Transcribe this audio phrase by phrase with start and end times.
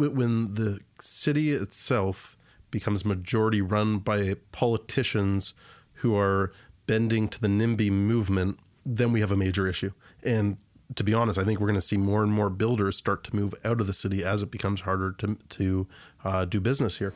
[0.00, 2.36] wh- when the city itself
[2.70, 5.54] becomes majority run by politicians
[5.94, 6.52] who are
[6.86, 9.92] bending to the NIMBY movement, then we have a major issue.
[10.22, 10.56] And
[10.96, 13.36] to be honest, I think we're going to see more and more builders start to
[13.36, 15.86] move out of the city as it becomes harder to, to
[16.24, 17.12] uh, do business here.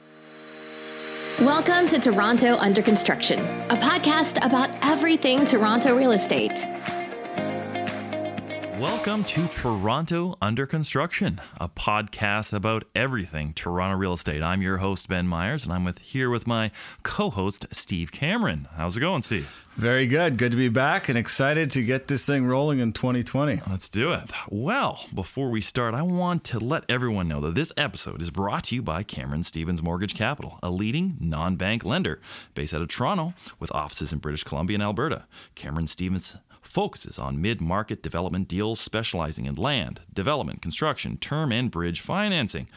[1.40, 6.64] Welcome to Toronto Under Construction, a podcast about everything Toronto real estate.
[8.78, 14.42] Welcome to Toronto Under Construction, a podcast about everything Toronto real estate.
[14.42, 16.72] I'm your host Ben Myers, and I'm with here with my
[17.04, 18.66] co-host Steve Cameron.
[18.76, 19.48] How's it going, Steve?
[19.76, 20.38] Very good.
[20.38, 23.62] Good to be back and excited to get this thing rolling in 2020.
[23.70, 24.32] Let's do it.
[24.48, 28.64] Well, before we start, I want to let everyone know that this episode is brought
[28.64, 32.20] to you by Cameron Stevens Mortgage Capital, a leading non-bank lender
[32.56, 35.26] based out of Toronto with offices in British Columbia and Alberta.
[35.54, 36.36] Cameron Stevens
[36.74, 42.68] focuses on mid market development deals specializing in land, development, construction, term, and bridge financing.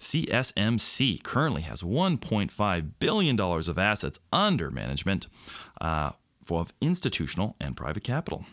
[0.00, 5.26] CSMC currently has $1.5 billion of assets under management
[5.80, 8.46] uh, for institutional and private capital.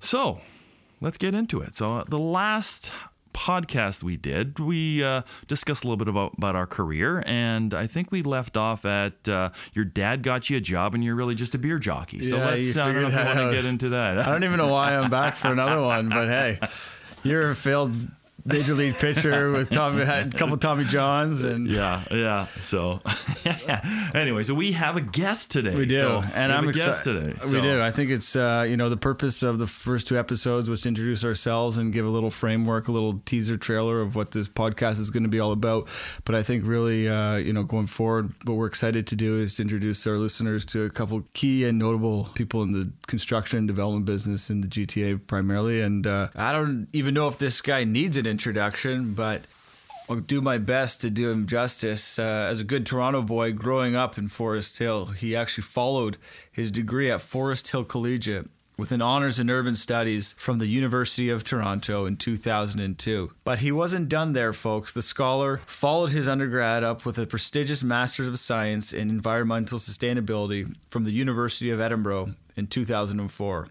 [0.00, 0.40] So
[1.00, 1.74] let's get into it.
[1.74, 2.90] So, the last
[3.34, 7.86] podcast we did, we uh, discussed a little bit about, about our career, and I
[7.86, 11.34] think we left off at uh, your dad got you a job, and you're really
[11.34, 12.22] just a beer jockey.
[12.22, 12.76] So Yeah, let's.
[12.76, 14.20] I don't know if you want to get into that.
[14.20, 16.58] I don't even know why I'm back for another one, but hey,
[17.24, 17.94] you're a failed
[18.44, 22.46] major league pitcher with Tommy, a couple Tommy Johns, and Yeah, yeah.
[22.60, 23.00] So,
[23.44, 24.10] yeah.
[24.14, 25.74] anyway, so we have a guest today.
[25.74, 25.98] we do.
[25.98, 27.40] So and we I'm a guest excited.
[27.40, 27.56] today.
[27.56, 27.82] We do.
[27.82, 30.88] I think it's uh, you know the purpose of the first two episodes was to
[30.88, 35.00] introduce ourselves and give a little framework, a little teaser trailer of what this podcast
[35.00, 35.88] is going to be all about.
[36.24, 39.56] But I think really uh, you know going forward, what we're excited to do is
[39.56, 43.68] to introduce our listeners to a couple key and notable people in the construction and
[43.68, 45.80] development business in the GTA primarily.
[45.80, 49.42] And uh, I don't even know if this guy needs introduction, but
[50.08, 52.18] I'll do my best to do him justice.
[52.18, 56.18] Uh, as a good Toronto boy growing up in Forest Hill, he actually followed
[56.52, 61.30] his degree at Forest Hill Collegiate with an honors in urban studies from the University
[61.30, 63.32] of Toronto in 2002.
[63.44, 64.92] But he wasn't done there, folks.
[64.92, 70.74] The scholar followed his undergrad up with a prestigious Master's of Science in Environmental Sustainability
[70.90, 73.68] from the University of Edinburgh in 2004.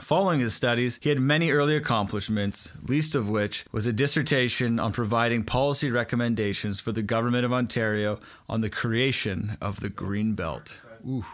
[0.00, 4.92] Following his studies, he had many early accomplishments, least of which was a dissertation on
[4.92, 8.18] providing policy recommendations for the Government of Ontario
[8.48, 10.78] on the creation of the Green Belt.
[11.08, 11.24] Ooh.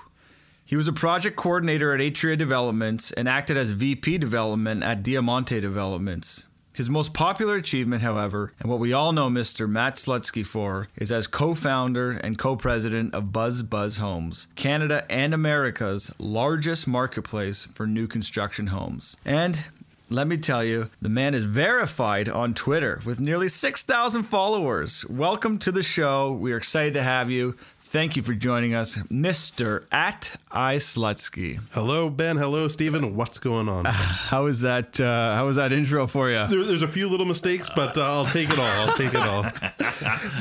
[0.65, 5.59] He was a project coordinator at Atria Developments and acted as VP Development at Diamante
[5.61, 6.45] Developments.
[6.81, 9.69] His most popular achievement, however, and what we all know Mr.
[9.69, 15.05] Matt Slutsky for, is as co founder and co president of Buzz Buzz Homes, Canada
[15.11, 19.19] and America's largest marketplace for new construction homes.
[19.27, 19.67] And
[20.09, 25.05] let me tell you, the man is verified on Twitter with nearly 6,000 followers.
[25.07, 26.33] Welcome to the show.
[26.33, 27.59] We are excited to have you.
[27.91, 29.83] Thank you for joining us, Mr.
[29.91, 31.59] At I Slutsky.
[31.73, 32.37] Hello, Ben.
[32.37, 33.17] Hello, Stephen.
[33.17, 33.85] What's going on?
[33.85, 35.01] How is that?
[35.01, 36.47] Uh, how was that intro for you?
[36.47, 38.65] There, there's a few little mistakes, but uh, I'll take it all.
[38.65, 39.45] I'll take it all.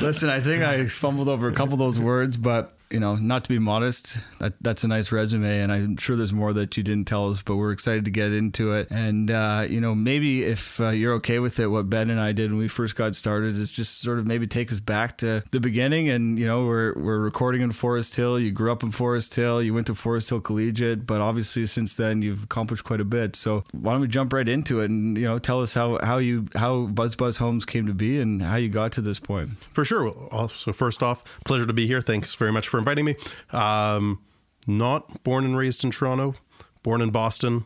[0.00, 3.44] Listen, I think I fumbled over a couple of those words, but you know, not
[3.44, 6.82] to be modest, that, that's a nice resume, and I'm sure there's more that you
[6.82, 8.88] didn't tell us, but we're excited to get into it.
[8.90, 12.32] And uh, you know, maybe if uh, you're okay with it, what Ben and I
[12.32, 15.42] did when we first got started is just sort of maybe take us back to
[15.50, 16.08] the beginning.
[16.08, 18.40] And you know, we're we're recording in Forest Hill.
[18.40, 19.62] You grew up in Forest Hill.
[19.62, 23.36] You went to Forest Hill Collegiate, but obviously since then you've accomplished quite a bit.
[23.36, 26.18] So why don't we jump right into it and you know tell us how how
[26.18, 29.50] you how Buzz Buzz Homes came to be and how you got to this point.
[29.70, 30.04] For sure.
[30.04, 32.00] Well, Also, first off, pleasure to be here.
[32.00, 33.14] Thanks very much for inviting me.
[33.52, 34.20] Um,
[34.66, 36.34] not born and raised in Toronto,
[36.82, 37.64] born in Boston.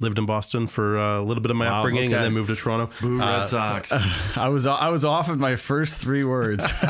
[0.00, 2.14] Lived in Boston for uh, a little bit of my Wow, upbringing, okay.
[2.16, 2.90] and then moved to Toronto.
[3.00, 3.92] Boo Red Uh, Sox.
[4.36, 6.64] I was I was off in my first three words.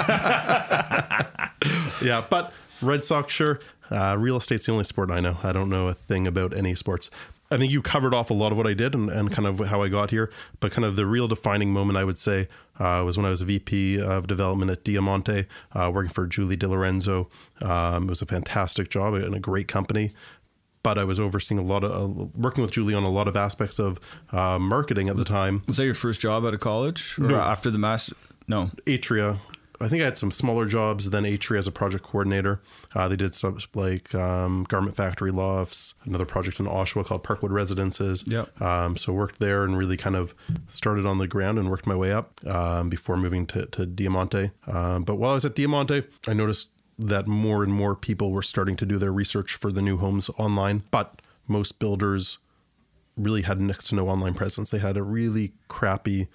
[2.03, 2.53] yeah, but
[2.83, 3.61] Red Sox, sure.
[3.91, 5.37] Uh, real estate's the only sport I know.
[5.43, 7.11] I don't know a thing about any sports.
[7.55, 9.61] I think you covered off a lot of what I did and, and kind of
[9.69, 10.31] how I got here.
[10.61, 12.49] But kind of the real defining moment, I would say,
[12.81, 16.57] uh, was when I was a VP of development at Diamante, uh, working for Julie
[16.57, 17.29] Di Lorenzo.
[17.63, 20.11] Um, it was a fantastic job and a great company.
[20.83, 23.37] But I was overseeing a lot of uh, working with Julie on a lot of
[23.37, 23.99] aspects of
[24.33, 25.63] uh, marketing at the time.
[25.67, 27.37] was that your first job out of college or No.
[27.37, 28.15] after the master?
[28.49, 28.71] No.
[28.87, 29.39] Atria.
[29.81, 32.61] I think I had some smaller jobs than Atria as a project coordinator.
[32.95, 37.51] Uh, they did stuff like um, garment factory lofts, another project in Oshawa called Parkwood
[37.51, 38.25] Residences.
[38.27, 38.61] Yep.
[38.61, 40.35] Um, so worked there and really kind of
[40.69, 44.51] started on the ground and worked my way up um, before moving to, to Diamante.
[44.67, 48.43] Um, but while I was at Diamante, I noticed that more and more people were
[48.43, 50.85] starting to do their research for the new homes online.
[50.91, 52.39] But most builders
[53.17, 54.71] really had next to no online presence.
[54.71, 56.29] They had a really crappy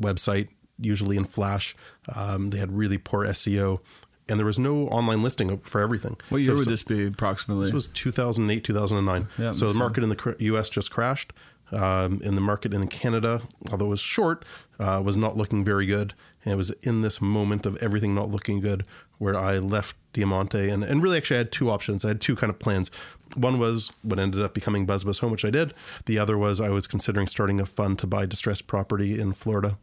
[0.00, 0.48] website
[0.78, 1.76] usually in Flash.
[2.14, 3.80] Um, they had really poor SEO,
[4.28, 6.16] and there was no online listing for everything.
[6.28, 7.64] What year if would this be approximately?
[7.64, 9.28] This was 2008, 2009.
[9.38, 10.68] Yeah, so the market in the U.S.
[10.68, 11.32] just crashed.
[11.72, 13.40] Um, in the market in Canada,
[13.72, 14.44] although it was short,
[14.78, 16.14] uh, was not looking very good.
[16.44, 18.84] And it was in this moment of everything not looking good
[19.18, 20.68] where I left Diamante.
[20.68, 22.04] And, and really, actually, I had two options.
[22.04, 22.90] I had two kind of plans.
[23.34, 25.72] One was what ended up becoming Buzz Buzz Home, which I did.
[26.04, 29.78] The other was I was considering starting a fund to buy distressed property in Florida.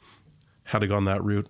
[0.63, 1.47] Had I gone that route,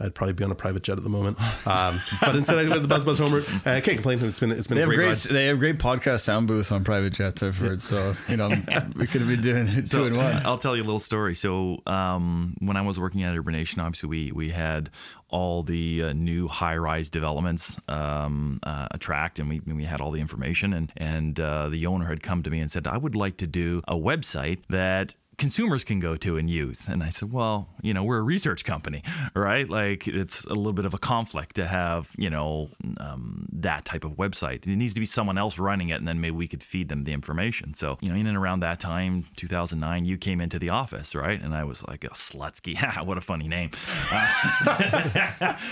[0.00, 1.38] I'd probably be on a private jet at the moment.
[1.66, 3.48] Um, but instead, I went the Buzz Buzz Home route.
[3.48, 4.20] And I can't complain.
[4.24, 6.72] It's been it's been they a have great, great, they have great podcast sound booths
[6.72, 7.42] on private jets.
[7.42, 7.82] I've heard.
[7.82, 8.48] So you know,
[8.96, 10.42] we could have been doing it two in one.
[10.44, 11.34] I'll tell you a little story.
[11.34, 14.90] So um, when I was working at Urbanation, obviously we we had
[15.28, 20.20] all the uh, new high-rise developments um, uh, tracked, and we we had all the
[20.20, 20.72] information.
[20.72, 23.46] And and uh, the owner had come to me and said, I would like to
[23.46, 26.86] do a website that consumers can go to and use.
[26.86, 29.02] And I said, well, you know, we're a research company,
[29.34, 29.68] right?
[29.68, 32.68] Like it's a little bit of a conflict to have, you know,
[32.98, 34.68] um, that type of website.
[34.68, 37.02] It needs to be someone else running it, and then maybe we could feed them
[37.02, 37.74] the information.
[37.74, 41.42] So, you know, in and around that time, 2009, you came into the office, right?
[41.42, 43.70] And I was like, oh, Slutsky, what a funny name.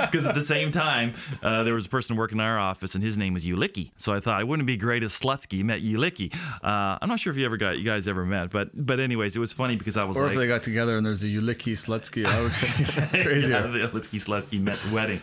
[0.00, 3.04] Because at the same time, uh, there was a person working in our office, and
[3.04, 3.92] his name was Ulicky.
[3.98, 6.34] So I thought it wouldn't be great if Slutsky met Ulicky.
[6.64, 9.36] Uh, I'm not sure if you ever got you guys ever met, but but anyways,
[9.36, 11.26] it was funny because I was Or like, if they got together and there's a
[11.26, 12.52] Uliki Slutsky, I would
[13.16, 13.50] be crazy.
[13.52, 15.20] yeah, the Litsky Slesky met wedding.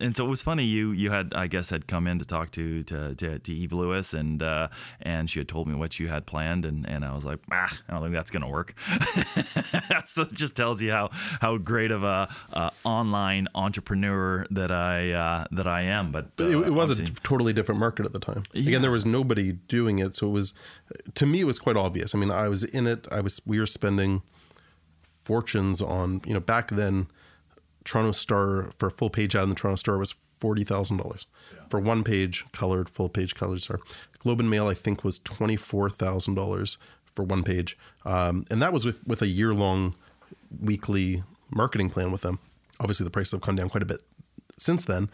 [0.00, 0.64] And so it was funny.
[0.64, 3.72] You you had I guess had come in to talk to to, to, to Eve
[3.72, 4.68] Lewis and uh,
[5.00, 7.72] and she had told me what you had planned and, and I was like ah
[7.88, 8.74] I don't think that's gonna work.
[10.04, 11.10] so it just tells you how
[11.40, 16.10] how great of a, a online entrepreneur that I uh, that I am.
[16.12, 18.42] But uh, But it, it was a totally different market at the time.
[18.54, 20.54] Again, there was nobody doing it, so it was
[21.14, 22.14] to me it was quite obvious.
[22.14, 23.06] I mean, I was in it.
[23.10, 24.22] I was we were spending
[25.02, 27.08] fortunes on you know back then.
[27.84, 31.26] Toronto Star for a full page ad in the Toronto Star was forty thousand dollars
[31.68, 33.80] for one page colored full page colored star.
[34.18, 36.78] Globe and Mail I think was twenty four thousand dollars
[37.14, 39.94] for one page, um, and that was with with a year long
[40.60, 42.38] weekly marketing plan with them.
[42.80, 44.02] Obviously, the prices have come down quite a bit
[44.58, 45.08] since then,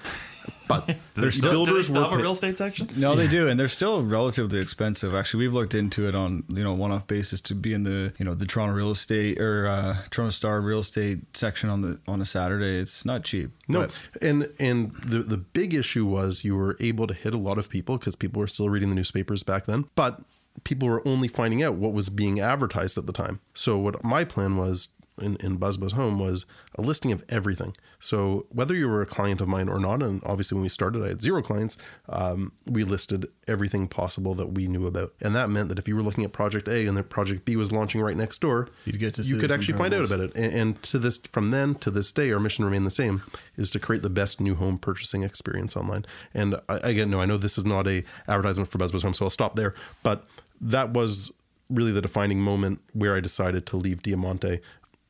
[0.69, 2.89] but they there's still, do they builders still were have a real estate section?
[2.97, 5.15] No, they do, and they're still relatively expensive.
[5.15, 8.25] Actually, we've looked into it on you know one-off basis to be in the you
[8.25, 12.21] know the Toronto real estate or uh, Toronto Star real estate section on the on
[12.21, 12.79] a Saturday.
[12.79, 13.51] It's not cheap.
[13.69, 17.39] No, but- and and the the big issue was you were able to hit a
[17.39, 20.21] lot of people because people were still reading the newspapers back then, but
[20.65, 23.41] people were only finding out what was being advertised at the time.
[23.55, 24.89] So what my plan was
[25.23, 26.45] in, in Buzz Buzz Home was
[26.77, 27.75] a listing of everything.
[27.99, 31.05] So whether you were a client of mine or not, and obviously when we started,
[31.05, 31.77] I had zero clients.
[32.09, 35.97] Um, we listed everything possible that we knew about, and that meant that if you
[35.97, 38.99] were looking at Project A and that Project B was launching right next door, You'd
[38.99, 40.35] get to see you could actually find out about it.
[40.35, 43.23] And, and to this, from then to this day, our mission remained the same:
[43.57, 46.05] is to create the best new home purchasing experience online.
[46.35, 49.15] And I, again, no, I know this is not a advertisement for Buzz Buzz Home,
[49.15, 49.75] so I'll stop there.
[50.03, 50.27] But
[50.61, 51.33] that was
[51.71, 54.61] really the defining moment where I decided to leave Diamante.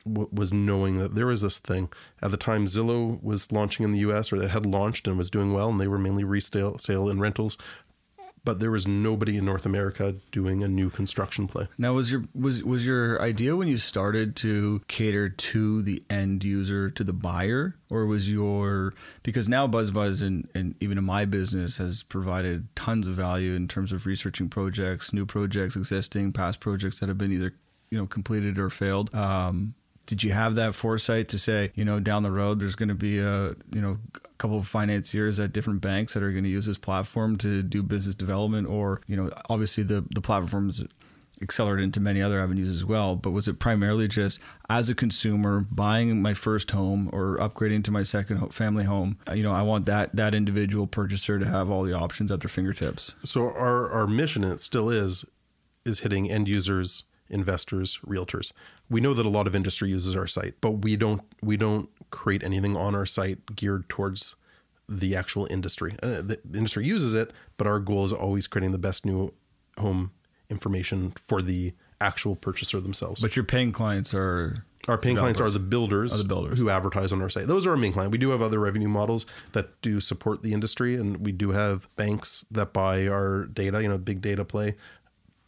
[0.04, 1.90] W- Was knowing that there was this thing
[2.20, 4.32] at the time Zillow was launching in the U.S.
[4.32, 7.20] or that had launched and was doing well, and they were mainly resale, sale, and
[7.20, 7.58] rentals.
[8.44, 11.68] But there was nobody in North America doing a new construction play.
[11.78, 16.42] Now, was your was was your idea when you started to cater to the end
[16.42, 21.24] user, to the buyer, or was your because now BuzzBuzz and, and even in my
[21.24, 26.58] business has provided tons of value in terms of researching projects, new projects, existing, past
[26.58, 27.54] projects that have been either
[27.92, 29.14] you know completed or failed.
[29.14, 29.74] Um,
[30.06, 32.94] did you have that foresight to say, you know, down the road there's going to
[32.94, 36.50] be a you know a couple of financiers at different banks that are going to
[36.50, 40.84] use this platform to do business development, or you know, obviously the the platforms
[41.40, 43.16] accelerate into many other avenues as well.
[43.16, 44.38] But was it primarily just
[44.70, 49.18] as a consumer buying my first home or upgrading to my second family home?
[49.28, 52.40] uh, You know, I want that that individual purchaser to have all the options at
[52.40, 53.14] their fingertips.
[53.24, 55.24] So our our mission, and it still is,
[55.84, 58.52] is hitting end users, investors, realtors.
[58.90, 61.88] We know that a lot of industry uses our site, but we don't we don't
[62.10, 64.36] create anything on our site geared towards
[64.88, 65.94] the actual industry.
[66.02, 69.32] Uh, the industry uses it, but our goal is always creating the best new
[69.78, 70.12] home
[70.50, 73.22] information for the actual purchaser themselves.
[73.22, 76.58] But your paying clients are Our paying clients are the builders, Are the builders.
[76.58, 77.46] who advertise on our site.
[77.46, 78.10] Those are our main client.
[78.12, 81.88] We do have other revenue models that do support the industry, and we do have
[81.96, 83.80] banks that buy our data.
[83.80, 84.74] You know, big data play,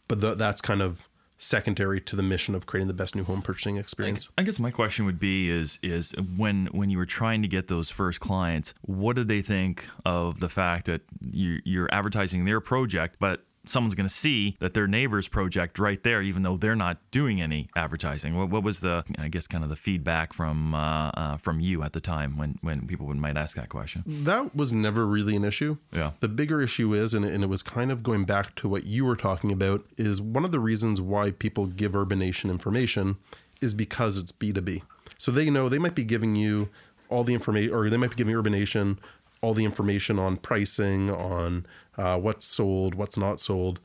[0.07, 3.41] but th- that's kind of secondary to the mission of creating the best new home
[3.41, 4.29] purchasing experience.
[4.37, 7.67] I guess my question would be is is when when you were trying to get
[7.67, 12.59] those first clients, what did they think of the fact that you, you're advertising their
[12.59, 16.75] project, but someone's going to see that their neighbor's project right there, even though they're
[16.75, 18.35] not doing any advertising.
[18.35, 21.83] What, what was the, I guess, kind of the feedback from uh, uh, from you
[21.83, 24.03] at the time when when people might ask that question?
[24.05, 25.77] That was never really an issue.
[25.91, 26.11] Yeah.
[26.19, 29.05] The bigger issue is, and, and it was kind of going back to what you
[29.05, 33.17] were talking about, is one of the reasons why people give Urbanation information
[33.61, 34.81] is because it's B2B.
[35.17, 36.69] So they know they might be giving you
[37.09, 38.99] all the information, or they might be giving Urbanation
[39.41, 41.65] all the information on pricing, on
[41.97, 43.79] uh, what's sold, what's not sold,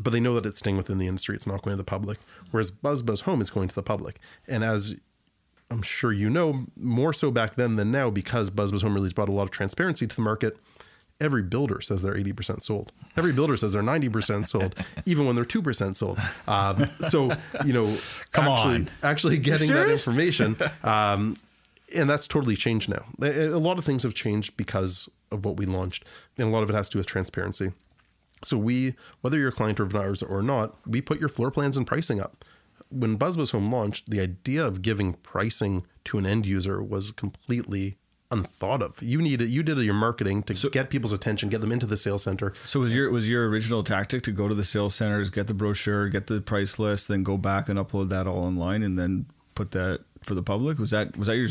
[0.00, 1.34] but they know that it's staying within the industry.
[1.34, 2.18] It's not going to the public.
[2.50, 4.18] Whereas Buzz Buzz Home is going to the public.
[4.46, 4.96] And as
[5.70, 9.10] I'm sure you know, more so back then than now, because Buzz Buzz Home really
[9.10, 10.56] brought a lot of transparency to the market.
[11.18, 12.92] Every builder says they're 80% sold.
[13.16, 14.74] Every builder says they're 90% sold,
[15.06, 16.18] even when they're 2% sold.
[16.46, 17.96] Um, so, you know,
[18.32, 18.90] Come actually, on.
[19.02, 21.38] actually getting that information, um,
[21.94, 23.04] and that's totally changed now.
[23.22, 26.04] A lot of things have changed because of what we launched,
[26.38, 27.72] and a lot of it has to do with transparency.
[28.42, 31.76] So we, whether you're a client of ours or not, we put your floor plans
[31.76, 32.44] and pricing up.
[32.90, 37.96] When BuzzBuzz Home launched, the idea of giving pricing to an end user was completely
[38.30, 39.00] unthought of.
[39.02, 42.22] You needed you did your marketing to get people's attention, get them into the sales
[42.22, 42.52] center.
[42.64, 45.54] So was your was your original tactic to go to the sales centers, get the
[45.54, 49.26] brochure, get the price list, then go back and upload that all online, and then
[49.54, 50.78] put that for the public?
[50.78, 51.48] Was that was that your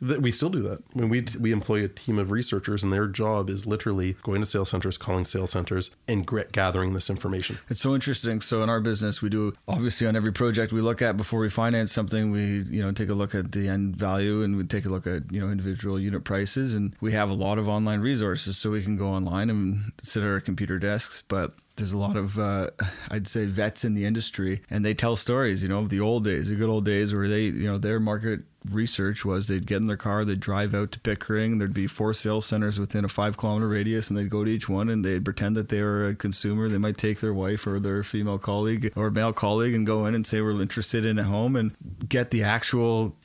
[0.00, 0.78] That we still do that.
[0.92, 4.46] When we we employ a team of researchers, and their job is literally going to
[4.46, 7.58] sales centers, calling sales centers, and gathering this information.
[7.68, 8.40] It's so interesting.
[8.40, 11.48] So in our business, we do obviously on every project we look at before we
[11.48, 14.84] finance something, we you know take a look at the end value and we take
[14.84, 18.00] a look at you know individual unit prices, and we have a lot of online
[18.00, 21.54] resources, so we can go online and sit at our computer desks, but.
[21.78, 22.70] There's a lot of, uh,
[23.10, 25.62] I'd say, vets in the industry, and they tell stories.
[25.62, 28.40] You know, the old days, the good old days, where they, you know, their market
[28.70, 31.58] research was they'd get in their car, they'd drive out to Pickering.
[31.58, 34.68] There'd be four sales centers within a five kilometer radius, and they'd go to each
[34.68, 36.68] one and they'd pretend that they were a consumer.
[36.68, 40.14] They might take their wife or their female colleague or male colleague and go in
[40.14, 41.74] and say we're interested in a home and
[42.08, 43.16] get the actual.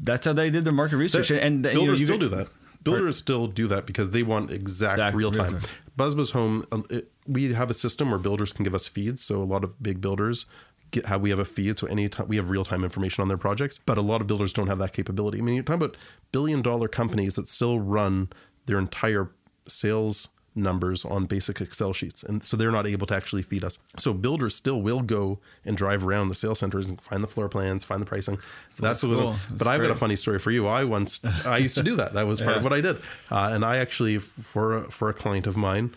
[0.00, 1.28] That's how they did their market research.
[1.28, 2.48] That- and and, you know, builders you still get- do that.
[2.82, 5.58] Builders still do that because they want exact, Exact real time.
[5.96, 6.06] Time.
[6.06, 9.22] BuzzBuzz Home, um, it, we have a system where builders can give us feeds.
[9.22, 10.46] So a lot of big builders
[10.90, 11.78] get how we have a feed.
[11.78, 14.52] So anytime we have real time information on their projects, but a lot of builders
[14.52, 15.38] don't have that capability.
[15.38, 15.96] I mean, you're talking about
[16.32, 18.30] billion dollar companies that still run
[18.66, 19.30] their entire
[19.66, 22.22] sales numbers on basic Excel sheets.
[22.22, 23.78] And so they're not able to actually feed us.
[23.96, 27.48] So builders still will go and drive around the sales centers and find the floor
[27.48, 28.38] plans, find the pricing.
[28.70, 29.30] So that's, what cool.
[29.50, 30.66] But That's I've got a funny story for you.
[30.66, 32.14] I once I used to do that.
[32.14, 32.96] That was part of what I did.
[33.30, 35.94] Uh, and I actually for a, for a client of mine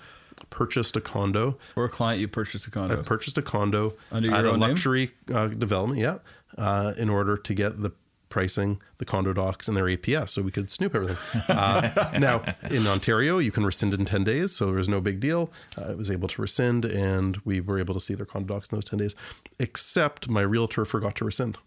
[0.49, 1.57] purchased a condo.
[1.73, 2.99] For a client, you purchased a condo.
[2.99, 4.69] I purchased a condo Under at your a own name?
[4.69, 6.19] luxury uh, development, yeah,
[6.57, 7.91] uh, in order to get the
[8.37, 11.17] pricing, the condo docs, and their APS, so we could snoop everything.
[11.49, 15.19] Uh, now in Ontario, you can rescind in ten days, so there was no big
[15.19, 15.51] deal.
[15.75, 18.75] I was able to rescind, and we were able to see their condo docs in
[18.75, 19.15] those ten days.
[19.59, 21.57] Except my realtor forgot to rescind.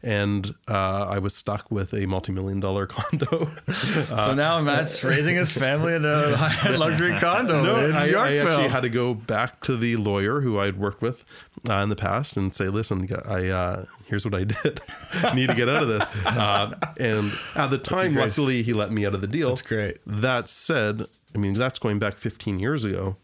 [0.00, 3.48] And uh, I was stuck with a multi-million dollar condo.
[3.72, 8.36] so now Matt's raising his family in a high-end luxury condo No, in I, I
[8.36, 11.24] actually had to go back to the lawyer who I'd worked with
[11.68, 14.80] uh, in the past and say, "Listen, I uh, here's what I did.
[15.34, 19.04] Need to get out of this." Uh, and at the time, luckily, he let me
[19.04, 19.48] out of the deal.
[19.48, 19.98] That's great.
[20.06, 23.16] That said, I mean that's going back 15 years ago.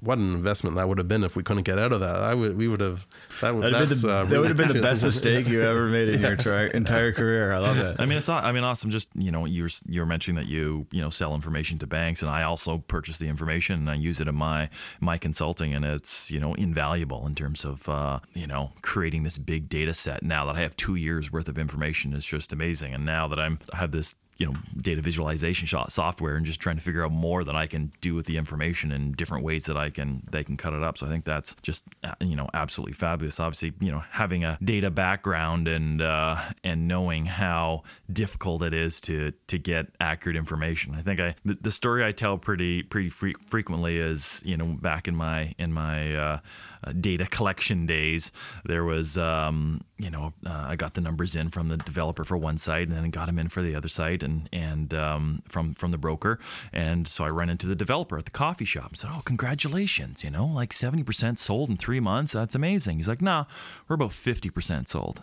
[0.00, 2.16] What an investment that would have been if we couldn't get out of that.
[2.16, 3.06] I would, we would have.
[3.40, 5.62] That would, That'd have been the, uh, that would have been the best mistake you
[5.62, 7.52] ever made in your tri- entire career.
[7.52, 8.00] I love that.
[8.00, 8.44] I mean, it's not.
[8.44, 8.90] I mean, awesome.
[8.90, 11.86] Just you know, you were you were mentioning that you you know sell information to
[11.86, 15.74] banks, and I also purchase the information and I use it in my my consulting,
[15.74, 19.94] and it's you know invaluable in terms of uh, you know creating this big data
[19.94, 20.22] set.
[20.22, 22.94] Now that I have two years worth of information, is just amazing.
[22.94, 26.58] And now that I'm I have this you know data visualization shot software and just
[26.58, 29.64] trying to figure out more that I can do with the information and different ways
[29.64, 30.96] that I can they can cut it up.
[30.96, 33.38] So I think that's just uh, you know absolutely fabulous.
[33.38, 39.02] Obviously, you know having a data background and uh, and knowing how difficult it is
[39.02, 40.94] to to get accurate information.
[40.94, 44.64] I think I the, the story I tell pretty pretty fre- frequently is you know
[44.80, 46.38] back in my in my uh,
[46.84, 48.32] uh, data collection days,
[48.64, 52.36] there was um, you know uh, I got the numbers in from the developer for
[52.36, 55.74] one site and then got them in for the other site and and um, from
[55.74, 56.38] from the broker,
[56.72, 60.24] and so I ran into the developer at the coffee shop and said, "Oh, congratulations!
[60.24, 62.32] You know, like seventy percent sold in three months.
[62.32, 63.44] That's amazing." He's like, "Nah,
[63.88, 65.22] we're about fifty percent sold."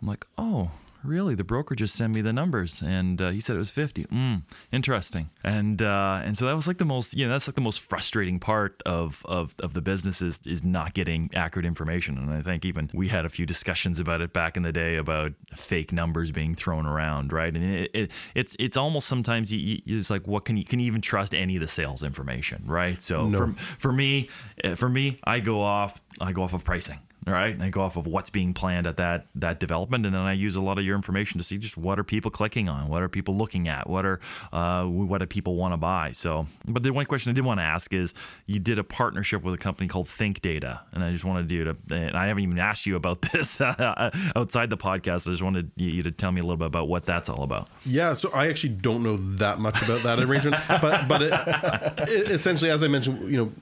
[0.00, 0.70] I'm like, "Oh."
[1.04, 1.34] Really?
[1.34, 4.04] The broker just sent me the numbers, and uh, he said it was fifty.
[4.04, 4.42] Mm,
[4.72, 5.30] interesting.
[5.42, 7.80] And uh, and so that was like the most, you know, that's like the most
[7.80, 12.18] frustrating part of of, of the business is is not getting accurate information.
[12.18, 14.96] And I think even we had a few discussions about it back in the day
[14.96, 17.54] about fake numbers being thrown around, right?
[17.54, 20.80] And it, it it's it's almost sometimes you, you, it's like what can you can
[20.80, 23.00] you even trust any of the sales information, right?
[23.02, 23.38] So No.
[23.38, 24.28] for for me,
[24.64, 26.98] uh, for me, I go off I go off of pricing.
[27.26, 30.20] Right, and I go off of what's being planned at that that development, and then
[30.20, 32.88] I use a lot of your information to see just what are people clicking on,
[32.88, 34.20] what are people looking at, what are
[34.52, 36.12] uh, what do people want to buy.
[36.12, 38.12] So, but the one question I did want to ask is,
[38.46, 41.64] you did a partnership with a company called Think Data, and I just wanted you
[41.64, 43.58] to, and I haven't even asked you about this
[44.36, 45.26] outside the podcast.
[45.26, 47.70] I just wanted you to tell me a little bit about what that's all about.
[47.86, 52.70] Yeah, so I actually don't know that much about that arrangement, but but it, essentially,
[52.70, 53.52] as I mentioned, you know,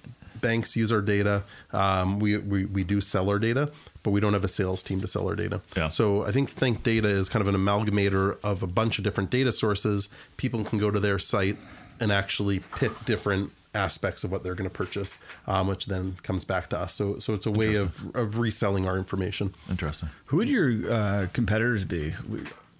[0.42, 1.42] banks use our data.
[1.72, 3.72] Um, we, we we do sell our data,
[4.02, 5.62] but we don't have a sales team to sell our data.
[5.74, 5.88] Yeah.
[5.88, 9.30] So I think Think Data is kind of an amalgamator of a bunch of different
[9.30, 10.10] data sources.
[10.36, 11.56] People can go to their site
[11.98, 16.44] and actually pick different aspects of what they're going to purchase, um, which then comes
[16.44, 16.92] back to us.
[16.94, 19.54] So so it's a way of of reselling our information.
[19.70, 20.10] Interesting.
[20.26, 22.14] Who would your uh, competitors be?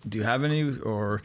[0.07, 1.23] Do you have any, or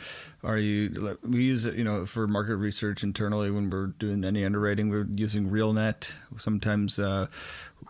[0.47, 1.17] are you?
[1.23, 4.89] We use it, you know, for market research internally when we're doing any underwriting.
[4.89, 6.13] We're using RealNet.
[6.37, 7.27] Sometimes uh,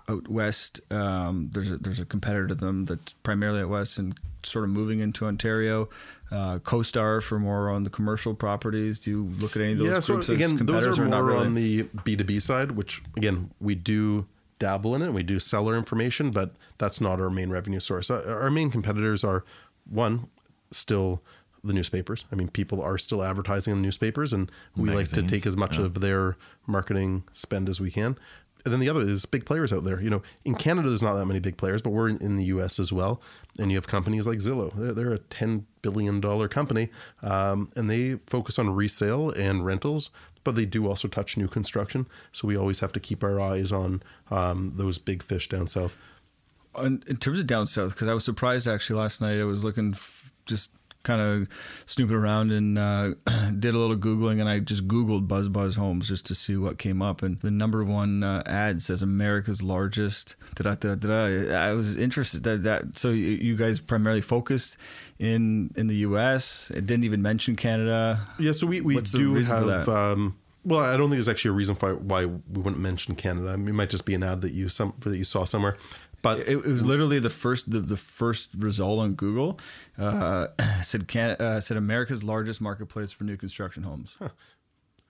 [0.10, 4.16] out west, um, there's a, there's a competitor to them that's primarily out west and
[4.44, 5.90] sort of moving into Ontario.
[6.32, 9.00] Uh, CoStar for more on the commercial properties.
[9.00, 11.46] Do you look at any of those yeah, so again, those competitors are more really?
[11.46, 14.26] on the B2B side, which again, we do
[14.60, 15.14] dabble in it.
[15.14, 18.10] We do seller information, but that's not our main revenue source.
[18.10, 19.44] Uh, Our main competitors are
[19.90, 20.30] one,
[20.72, 21.22] still
[21.64, 22.26] the newspapers.
[22.32, 25.58] I mean, people are still advertising in the newspapers, and we like to take as
[25.58, 25.86] much yeah.
[25.86, 28.18] of their marketing spend as we can.
[28.66, 30.02] And then the other is big players out there.
[30.02, 32.46] You know, in Canada, there's not that many big players, but we're in, in the
[32.46, 33.22] US as well.
[33.60, 34.74] And you have companies like Zillow.
[34.76, 36.90] They're, they're a $10 billion company,
[37.24, 40.10] um, and they focus on resale and rentals,
[40.44, 42.08] but they do also touch new construction.
[42.34, 45.96] So we always have to keep our eyes on um, those big fish down south.
[46.78, 49.40] in, in terms of down south, because I was surprised actually last night.
[49.40, 50.72] I was looking, f- just
[51.08, 51.48] kind of
[51.86, 53.14] snooping around and uh,
[53.58, 56.78] did a little googling, and I just googled Buzz Buzz Homes just to see what
[56.78, 57.24] came up.
[57.24, 60.36] And the number one uh, ad says America's largest.
[60.56, 61.56] Da da da da.
[61.56, 62.98] I was interested that that.
[63.00, 64.78] So you, you guys primarily focused
[65.18, 66.72] in in the U.S.
[66.76, 68.20] It didn't even mention Canada.
[68.38, 69.88] Yeah, so we, we What's do have.
[69.88, 70.38] Um,
[70.68, 73.52] well, I don't think there's actually a reason why why we wouldn't mention Canada.
[73.52, 75.78] I mean, it might just be an ad that you some that you saw somewhere.
[76.22, 79.60] But It, it was literally the first the, the first result on Google
[79.98, 80.48] uh,
[80.84, 84.18] said can uh, said America's largest marketplace for new construction homes.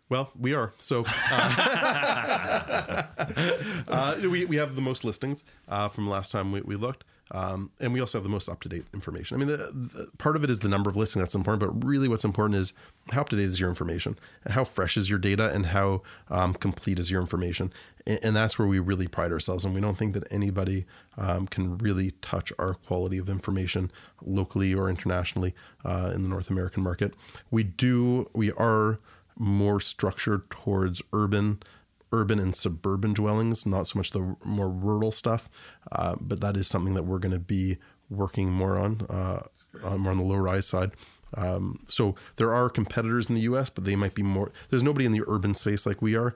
[0.10, 0.74] Well, we are.
[0.78, 3.04] So uh,
[3.88, 7.04] uh, we, we have the most listings uh, from last time we, we looked.
[7.32, 9.36] Um, and we also have the most up to date information.
[9.36, 11.86] I mean, the, the, part of it is the number of listings that's important, but
[11.86, 12.72] really what's important is
[13.12, 16.04] how up to date is your information, and how fresh is your data, and how
[16.30, 17.74] um, complete is your information.
[18.08, 19.64] And, and that's where we really pride ourselves.
[19.64, 20.86] And we don't think that anybody
[21.18, 23.92] um, can really touch our quality of information
[24.26, 25.54] locally or internationally
[25.86, 27.14] uh, in the North American market.
[27.52, 29.00] We do, we are
[29.38, 31.60] more structured towards urban
[32.12, 35.50] urban and suburban dwellings not so much the more rural stuff
[35.92, 37.78] uh, but that is something that we're going to be
[38.10, 39.42] working more on uh,
[39.84, 40.92] on more on the low rise side
[41.36, 45.06] um, so there are competitors in the us but they might be more there's nobody
[45.06, 46.36] in the urban space like we are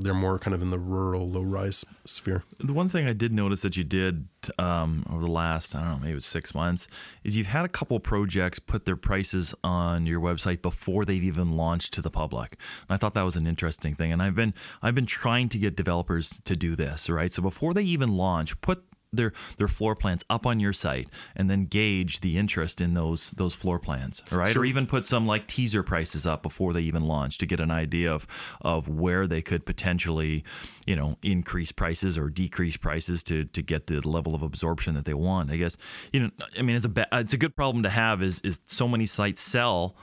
[0.00, 3.32] they're more kind of in the rural low rise sphere The one thing I did
[3.32, 6.54] notice that you did um, over the last, I don't know, maybe it was six
[6.54, 6.88] months,
[7.24, 11.52] is you've had a couple projects put their prices on your website before they've even
[11.52, 12.56] launched to the public.
[12.88, 14.12] And I thought that was an interesting thing.
[14.12, 17.30] And I've been I've been trying to get developers to do this, right?
[17.30, 21.50] So before they even launch, put their their floor plans up on your site and
[21.50, 24.56] then gauge the interest in those those floor plans all right?
[24.56, 27.70] Or even put some like teaser prices up before they even launch to get an
[27.70, 28.26] idea of
[28.60, 30.44] of where they could potentially
[30.86, 35.04] you know increase prices or decrease prices to to get the level of absorption that
[35.04, 35.76] they want i guess.
[36.12, 38.60] You know i mean it's a ba- it's a good problem to have is is
[38.64, 39.96] so many sites sell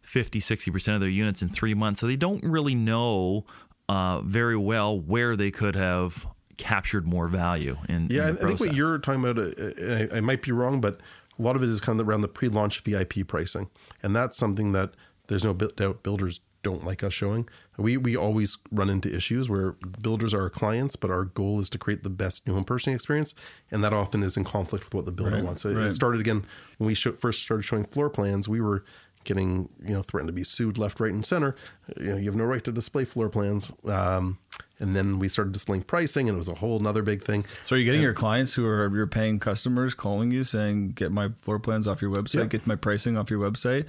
[0.00, 3.44] 50 60% of their units in 3 months so they don't really know
[3.88, 8.40] uh, very well where they could have captured more value in Yeah, I, in I
[8.40, 11.00] the think what you're talking about, uh, I, I might be wrong, but
[11.38, 13.70] a lot of it is kind of around the pre-launch VIP pricing,
[14.02, 14.92] and that's something that
[15.26, 17.48] there's no doubt builders don't like us showing.
[17.76, 21.68] We we always run into issues where builders are our clients, but our goal is
[21.70, 23.34] to create the best new home purchasing experience,
[23.70, 25.64] and that often is in conflict with what the builder Right, wants.
[25.64, 25.86] It, right.
[25.86, 26.44] it started again
[26.78, 28.48] when we show, first started showing floor plans.
[28.48, 28.84] We were
[29.24, 31.56] getting you know threatened to be sued left, right, and center.
[31.98, 33.72] You know, you have no right to display floor plans.
[33.86, 34.38] Um,
[34.80, 37.44] and then we started displaying pricing, and it was a whole another big thing.
[37.62, 41.12] So are you getting your clients who are your paying customers calling you saying, "Get
[41.12, 42.46] my floor plans off your website, Yeah.
[42.46, 43.86] get my pricing off your website"?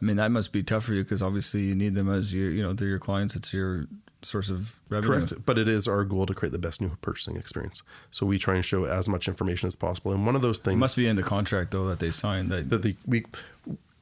[0.00, 2.50] I mean, that must be tough for you because obviously you need them as your,
[2.50, 3.34] you know, they're your clients.
[3.34, 3.86] It's your
[4.20, 5.26] source of revenue.
[5.26, 5.46] Correct.
[5.46, 7.82] But it is our goal to create the best new purchasing experience.
[8.10, 10.12] So we try and show as much information as possible.
[10.12, 12.50] And one of those It things must be in the contract though that they signed.
[12.50, 13.24] That that the we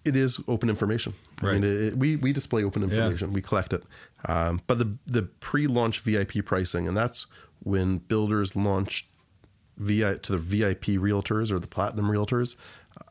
[0.04, 1.14] it is open information.
[1.42, 1.60] I Right.
[1.60, 3.32] mean, it, we we display open information.
[3.32, 3.82] We collect it.
[4.26, 7.26] Um, but the the pre-launch VIP pricing, and that's
[7.62, 9.08] when builders launch
[9.78, 12.54] VI to the VIP realtors or the platinum realtors,
[12.98, 13.04] uh,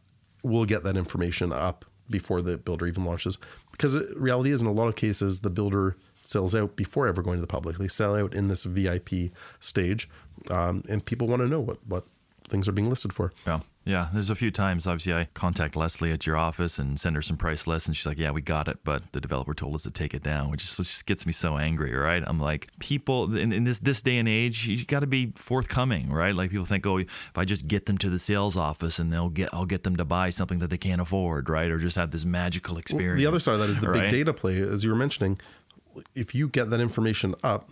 [0.43, 3.37] we'll get that information up before the builder even launches.
[3.71, 7.21] Because the reality is, in a lot of cases, the builder sells out before ever
[7.21, 7.77] going to the public.
[7.77, 10.09] They sell out in this VIP stage,
[10.49, 12.05] um, and people want to know what what
[12.47, 13.33] things are being listed for.
[13.47, 13.61] Yeah.
[13.85, 14.09] Yeah.
[14.13, 17.37] There's a few times, obviously, I contact Leslie at your office and send her some
[17.37, 17.87] price lists.
[17.87, 18.79] And she's like, yeah, we got it.
[18.83, 21.57] But the developer told us to take it down, which just, just gets me so
[21.57, 22.23] angry, right?
[22.25, 26.09] I'm like, people in, in this, this day and age, you got to be forthcoming,
[26.09, 26.33] right?
[26.33, 29.29] Like people think, oh, if I just get them to the sales office and they'll
[29.29, 31.69] get, I'll get them to buy something that they can't afford, right?
[31.69, 33.19] Or just have this magical experience.
[33.19, 34.03] The other side of that is the right?
[34.03, 35.39] big data play, as you were mentioning.
[36.15, 37.69] If you get that information up,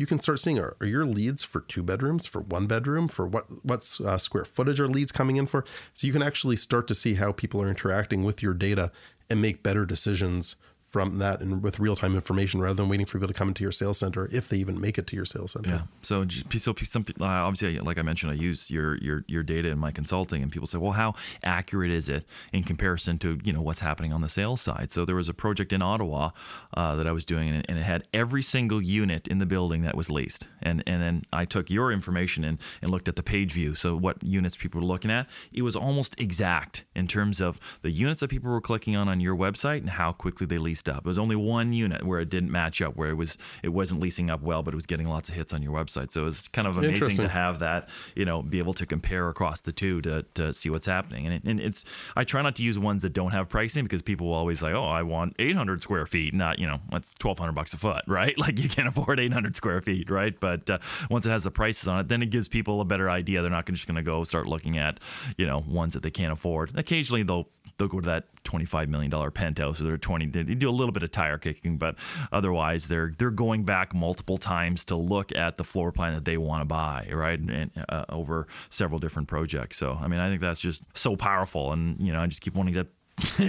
[0.00, 3.26] you can start seeing are, are your leads for two bedrooms, for one bedroom, for
[3.26, 5.62] what what's uh, square footage are leads coming in for.
[5.92, 8.90] So you can actually start to see how people are interacting with your data
[9.28, 10.56] and make better decisions
[10.90, 13.62] from that and with real time information rather than waiting for people to come into
[13.62, 15.70] your sales center if they even make it to your sales center.
[15.70, 15.82] Yeah.
[16.02, 16.26] So,
[16.58, 19.92] so some uh, obviously, like I mentioned, I use your your your data in my
[19.92, 23.80] consulting, and people say, "Well, how accurate is it in comparison to you know what's
[23.80, 26.30] happening on the sales side?" So there was a project in Ottawa
[26.74, 29.46] uh, that I was doing, and it, and it had every single unit in the
[29.46, 33.14] building that was leased, and and then I took your information and and looked at
[33.14, 35.28] the page view, so what units people were looking at.
[35.52, 39.20] It was almost exact in terms of the units that people were clicking on on
[39.20, 40.98] your website and how quickly they leased up.
[40.98, 44.00] It was only one unit where it didn't match up, where it was it wasn't
[44.00, 46.10] leasing up well, but it was getting lots of hits on your website.
[46.10, 49.28] So it was kind of amazing to have that, you know, be able to compare
[49.28, 51.26] across the two to, to see what's happening.
[51.26, 51.84] And, it, and it's
[52.16, 54.74] I try not to use ones that don't have pricing because people will always like,
[54.74, 58.36] oh, I want 800 square feet, not you know, that's 1,200 bucks a foot, right?
[58.38, 60.38] Like you can't afford 800 square feet, right?
[60.38, 60.78] But uh,
[61.10, 63.42] once it has the prices on it, then it gives people a better idea.
[63.42, 64.98] They're not just going to go start looking at
[65.36, 66.76] you know ones that they can't afford.
[66.76, 67.48] Occasionally they'll
[67.80, 71.02] they'll go to that $25 million penthouse or they're 20 they do a little bit
[71.02, 71.96] of tire kicking but
[72.30, 76.36] otherwise they're they're going back multiple times to look at the floor plan that they
[76.36, 80.40] want to buy right and uh, over several different projects so i mean i think
[80.40, 82.86] that's just so powerful and you know i just keep wanting to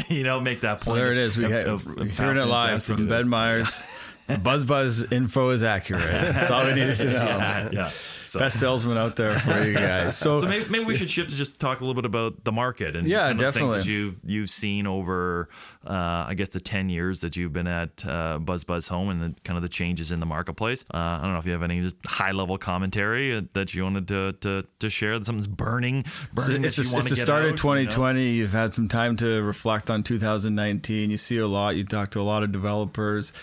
[0.13, 1.37] you know make that point So there it is.
[1.37, 3.29] We of- have of- of hearing it live from Ben.
[3.29, 3.83] Myers.
[4.43, 6.01] Buzz Buzz info is accurate.
[6.09, 7.69] That's all we needed to know.
[7.71, 7.91] yeah.
[8.31, 10.15] So- Best salesman out there for you guys.
[10.17, 12.51] So, So maybe, maybe we should shift to just talk a little bit about the
[12.53, 13.93] market and Yeah, kind of the things that definitely.
[13.93, 15.49] you've you've seen over,
[15.85, 19.21] uh, I guess, the ten years that you've been at uh, Buzz Buzz Home and
[19.21, 20.85] the, kind of the changes in the marketplace.
[20.93, 23.83] Uh, I don't know if you have any just high level commentary uh, that you
[23.83, 25.19] wanted to to, to share.
[25.19, 26.63] That something's burning, burning.
[26.63, 27.57] it's, that the- it's to the start out, of you know?
[27.57, 28.29] 2020.
[28.29, 31.09] You've had some time to reflect on 2019.
[31.11, 31.75] You see a lot.
[31.75, 33.33] You talk to a lot of developers.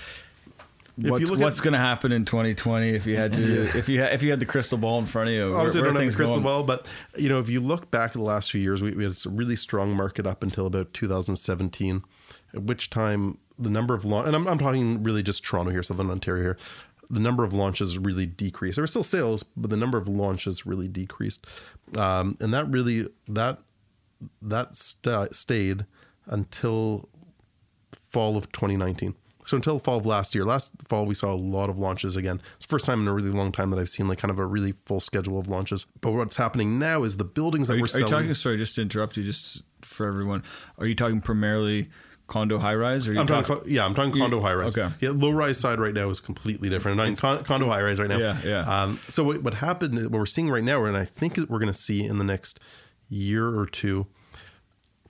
[1.01, 4.13] What's, at- what's going to happen in 2020 if you had to if you had,
[4.15, 5.51] if you had the crystal ball in front of you?
[5.51, 6.45] Where, Obviously, I where don't are have the crystal going?
[6.45, 9.05] ball, but you know, if you look back at the last few years, we, we
[9.05, 12.03] had a really strong market up until about 2017,
[12.55, 15.83] at which time the number of launch, and I'm, I'm talking really just Toronto here,
[15.83, 16.59] Southern Ontario here,
[17.11, 18.77] the number of launches really decreased.
[18.77, 21.47] There were still sales, but the number of launches really decreased,
[21.97, 23.59] um, and that really that
[24.43, 25.87] that sta stayed
[26.27, 27.09] until
[28.11, 29.15] fall of 2019.
[29.49, 32.43] So until fall of last year, last fall we saw a lot of launches again.
[32.57, 34.39] It's the first time in a really long time that I've seen like kind of
[34.39, 35.87] a really full schedule of launches.
[36.03, 38.25] But what's happening now is the buildings that Are you, we're are you selling.
[38.25, 38.35] talking?
[38.35, 40.43] Sorry, just to interrupt you, just for everyone.
[40.77, 41.89] Are you talking primarily
[42.27, 43.09] condo high rise?
[43.09, 44.77] Or are you I'm talking, co- yeah, I'm talking condo high rise.
[44.77, 44.95] okay.
[45.01, 47.01] Yeah, low rise side right now is completely different.
[47.01, 48.19] I'm con- condo high rise right now.
[48.19, 48.61] Yeah, yeah.
[48.83, 51.69] Um, so what, what happened, what we're seeing right now, and I think we're going
[51.69, 52.61] to see in the next
[53.09, 54.09] year or two,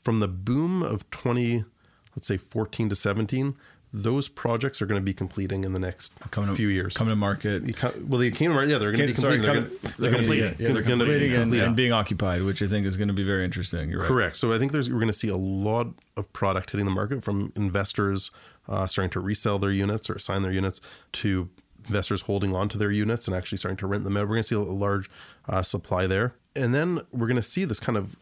[0.05, 1.65] from the boom of 20,
[2.15, 3.57] let's say 14 to 17,
[3.93, 6.97] those projects are going to be completing in the next coming to, few years.
[6.97, 7.63] coming to market?
[8.07, 8.69] Well, they came right.
[8.69, 9.65] Yeah, they're going to be Sorry, completing.
[9.65, 10.45] coming- They're gonna- completing.
[10.45, 11.67] Yeah, Yeah, they're be completing and, completing.
[11.67, 13.93] and being occupied, which I think is going to be very interesting.
[13.93, 14.07] Right.
[14.07, 14.37] Correct.
[14.37, 17.25] So I think there's we're going to see a lot of product hitting the market
[17.25, 18.31] from investors
[18.69, 20.81] uh, starting to resell their units or assign their units
[21.13, 21.49] to
[21.87, 24.25] investors holding on to their units and actually starting to rent them out.
[24.25, 25.09] We're going to see a large
[25.49, 28.17] uh, supply there, and then we're going to see this kind of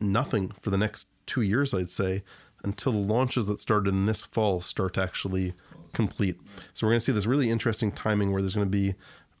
[0.00, 2.24] nothing for the next two years, I'd say,
[2.64, 5.54] until the launches that started in this fall start to actually
[5.92, 6.36] complete.
[6.74, 8.94] So we're going to see this really interesting timing where there's going to be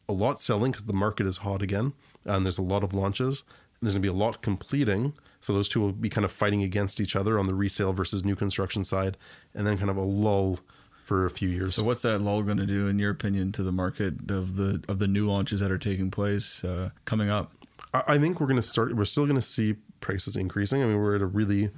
[0.08, 1.92] a lot selling because the market is hot again,
[2.24, 3.44] and there's a lot of launches.
[3.80, 6.30] And there's going to be a lot completing So those two will be kind of
[6.30, 9.16] fighting against each other on the resale versus new construction side,
[9.54, 10.60] and then kind of a lull
[11.04, 11.74] for a few years.
[11.74, 14.82] So what's that lull going to do, in your opinion, to the market of the
[14.88, 17.52] of the new launches that are taking place uh, coming up?
[17.92, 18.94] I I think we're going to start.
[18.94, 20.80] We're still going to see prices increasing.
[20.80, 21.70] I mean, we're at a really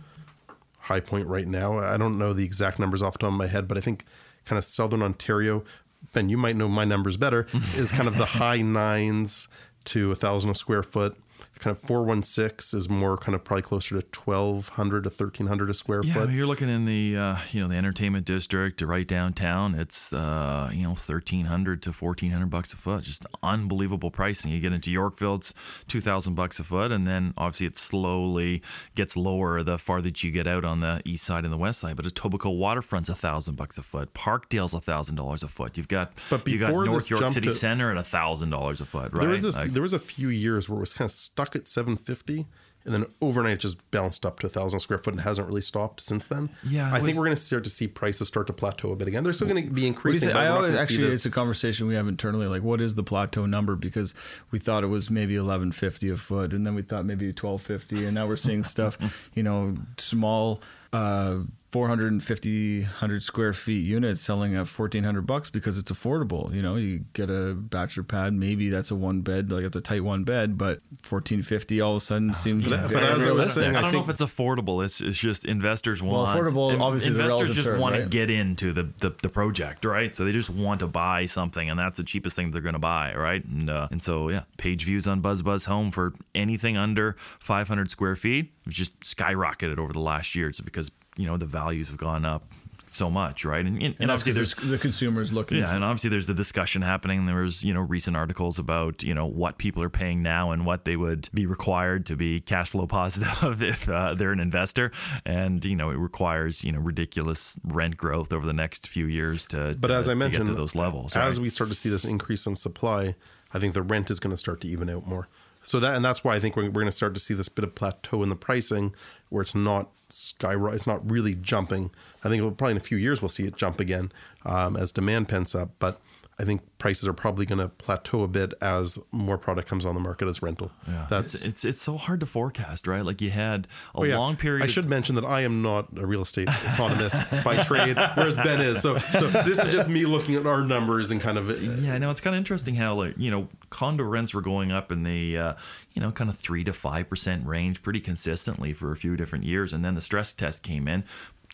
[0.85, 1.79] high point right now.
[1.79, 4.05] I don't know the exact numbers off the top of my head, but I think
[4.45, 5.65] kind of Southern Ontario.
[6.13, 7.47] Ben, you might know my numbers better.
[7.77, 9.49] is kind of the high nines
[9.87, 11.17] to a thousand a square foot.
[11.65, 15.11] Kind of four one six is more kind of probably closer to twelve hundred to
[15.11, 16.31] thirteen hundred a square Yeah, foot.
[16.31, 19.75] you're looking in the uh, you know the entertainment district right downtown.
[19.75, 23.05] It's uh, you know thirteen hundred to fourteen hundred bucks a foot.
[23.05, 24.51] Just unbelievable pricing.
[24.53, 25.55] You get into Yorkville, it's
[25.89, 28.61] two thousand bucks a foot, and then obviously it slowly
[28.95, 31.81] gets lower the farther that you get out on the east side and the west
[31.81, 31.97] side.
[31.97, 34.13] But Etobicoke Waterfront's a thousand bucks a foot.
[34.13, 35.79] Parkdale's a thousand dollars a foot.
[35.79, 38.83] You've got But you got before North York City to- Center at a thousand dollars
[38.83, 39.13] a foot.
[39.15, 39.21] Right?
[39.23, 39.57] There was this.
[39.57, 42.47] Like- there was a few years where it was kind of stuck at seven fifty,
[42.85, 45.61] and then overnight it just bounced up to a thousand square foot and hasn't really
[45.61, 46.51] stopped since then.
[46.63, 49.09] Yeah, I think we're going to start to see prices start to plateau a bit
[49.09, 49.25] again.
[49.25, 50.29] They're still going to be What do you increasing.
[50.29, 52.47] but I always actually it's a conversation we have internally.
[52.47, 53.77] Like, what is the plateau number?
[53.77, 54.15] Because
[54.51, 57.63] we thought it was maybe eleven fifty a foot, and then we thought maybe twelve
[57.63, 58.99] fifty, and now we're seeing stuff,
[59.35, 60.61] you know, small.
[60.93, 61.39] Uh,
[61.75, 67.05] 450 100 square feet units selling at 1400 bucks because it's affordable you know you
[67.15, 70.57] get a bachelor pad maybe that's a one bed like it's a tight one bed
[70.57, 73.83] but 1450 all of a sudden seems But- but as I was saying, I I
[73.83, 74.85] don't know think- if it's affordable.
[74.85, 78.85] It's, it's just investors want affordable, obviously, investors just term, want to get into the,
[79.01, 80.15] the the project, right?
[80.15, 82.79] So they just want to buy something, and that's the cheapest thing they're going to
[82.79, 83.45] buy, right?
[83.45, 87.91] And uh, and so yeah, page views on buzz buzz Home for anything under 500
[87.91, 90.49] square feet just skyrocketed over the last year.
[90.49, 92.45] It's because you know the values have gone up
[92.87, 93.65] so much, right?
[93.65, 96.27] And, and, and and that's obviously 'cause there's the consumers looking yeah, and obviously there's
[96.27, 97.25] the discussion happening.
[97.25, 100.67] There was, you know, recent articles about, you know, what people are paying now and
[100.67, 104.93] what they would be required to be cash flow positive if uh, they're an investor.
[105.25, 109.47] And, you know, it requires, you know, ridiculous rent growth over the next few years
[109.47, 111.17] to, But to- as I to mentioned, get to those levels.
[111.17, 111.43] as right?
[111.43, 113.15] we start to see this increase in supply,
[113.55, 115.29] I think the rent is going to start to even out more.
[115.63, 117.49] So that and that's why I think we're, we're going to start to see this
[117.49, 118.95] bit of plateau in the pricing,
[119.31, 121.91] where it's not skyrocket, it's not really jumping.
[122.23, 124.13] I think probably in a few years we'll see it jump again
[124.45, 126.01] um, as demand pents up, but.
[126.39, 129.95] I think prices are probably going to plateau a bit as more product comes on
[129.95, 130.73] the market as rental.
[130.89, 133.05] yeah, That's it's, it's it's so hard to forecast, right?
[133.05, 134.19] Like you had a Oh, yeah.
[134.19, 134.65] long period.
[134.65, 138.61] I should mention that I am not a real estate economist by trade, whereas Ben
[138.61, 138.83] is.
[138.83, 141.49] So, so this is just me looking at our numbers and kind of
[141.81, 144.91] Yeah, no, it's kind of interesting how like you know condo rents were going up
[144.91, 145.55] in the uh,
[145.93, 149.45] you know kind of three to five percent range pretty consistently for a few different
[149.45, 151.05] years, and then the stress test came in.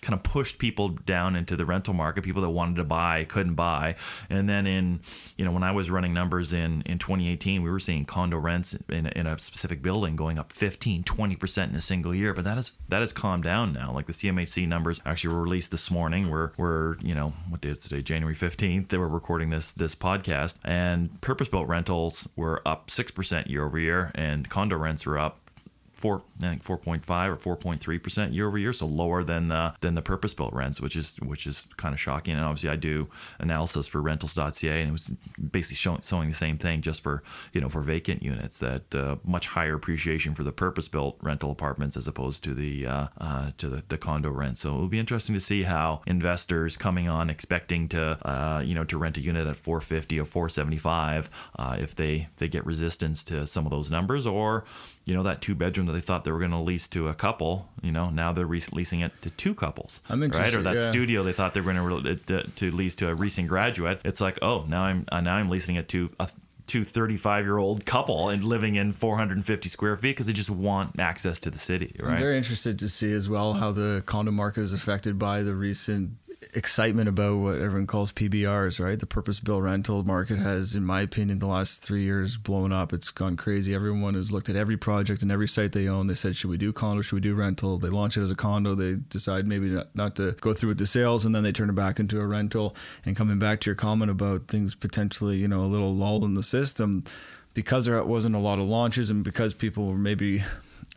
[0.02, 2.24] Kind of pushed people down into the rental market.
[2.24, 3.96] People that wanted to buy couldn't buy,
[4.30, 5.00] and then in
[5.36, 8.74] you know when I was running numbers in in 2018, we were seeing condo rents
[8.88, 12.32] in, in a specific building going up 15, 20 percent in a single year.
[12.32, 13.92] But that is that has calmed down now.
[13.92, 16.30] Like the CMHC numbers actually were released this morning.
[16.30, 18.00] We're we're you know what day is today?
[18.00, 18.88] January 15th.
[18.88, 23.66] They were recording this this podcast, and purpose built rentals were up six percent year
[23.66, 25.49] over year, and condo rents were up
[26.00, 28.86] four, I think four point five or four point three percent year over year, so
[28.86, 32.34] lower than the than the purpose built rents, which is which is kind of shocking.
[32.34, 33.08] And obviously, I do
[33.38, 37.60] analysis for Rentals.ca, and it was basically showing, showing the same thing just for you
[37.60, 41.96] know for vacant units that uh, much higher appreciation for the purpose built rental apartments
[41.96, 44.56] as opposed to the uh, uh, to the, the condo rent.
[44.56, 48.84] So it'll be interesting to see how investors coming on expecting to uh, you know
[48.84, 53.46] to rent a unit at 450 or 475 uh, if they they get resistance to
[53.46, 54.64] some of those numbers or
[55.04, 57.14] you know that two bedroom that they thought they were going to lease to a
[57.14, 60.54] couple you know now they're re- leasing it to two couples I'm right?
[60.54, 60.86] Or that yeah.
[60.86, 64.00] studio they thought they were going to re- to lease to a recent graduate.
[64.04, 66.28] It's like oh now i'm uh, now i'm leasing it to a
[66.70, 71.00] to 35 year old couple and living in 450 square feet because they just want
[71.00, 72.18] access to the city I'm right?
[72.20, 76.12] very interested to see as well how the condo market is affected by the recent
[76.54, 78.98] excitement about what everyone calls PBRs, right?
[78.98, 82.92] The purpose built rental market has, in my opinion, the last three years blown up.
[82.92, 83.74] It's gone crazy.
[83.74, 86.06] Everyone has looked at every project and every site they own.
[86.06, 87.02] They said, should we do condo?
[87.02, 87.78] Should we do rental?
[87.78, 88.74] They launch it as a condo.
[88.74, 91.68] They decide maybe not, not to go through with the sales and then they turn
[91.68, 92.74] it back into a rental.
[93.04, 96.34] And coming back to your comment about things potentially, you know, a little lull in
[96.34, 97.04] the system,
[97.52, 100.42] because there wasn't a lot of launches and because people were maybe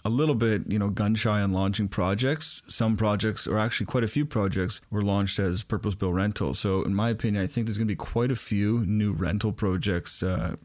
[0.05, 2.61] a little bit, you know, gun shy on launching projects.
[2.67, 6.59] Some projects, or actually quite a few projects, were launched as purpose-built rentals.
[6.59, 9.51] So, in my opinion, I think there's going to be quite a few new rental
[9.53, 10.55] projects uh,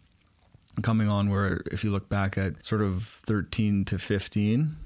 [0.82, 1.30] coming on.
[1.30, 4.76] Where, if you look back at sort of 13 to 15,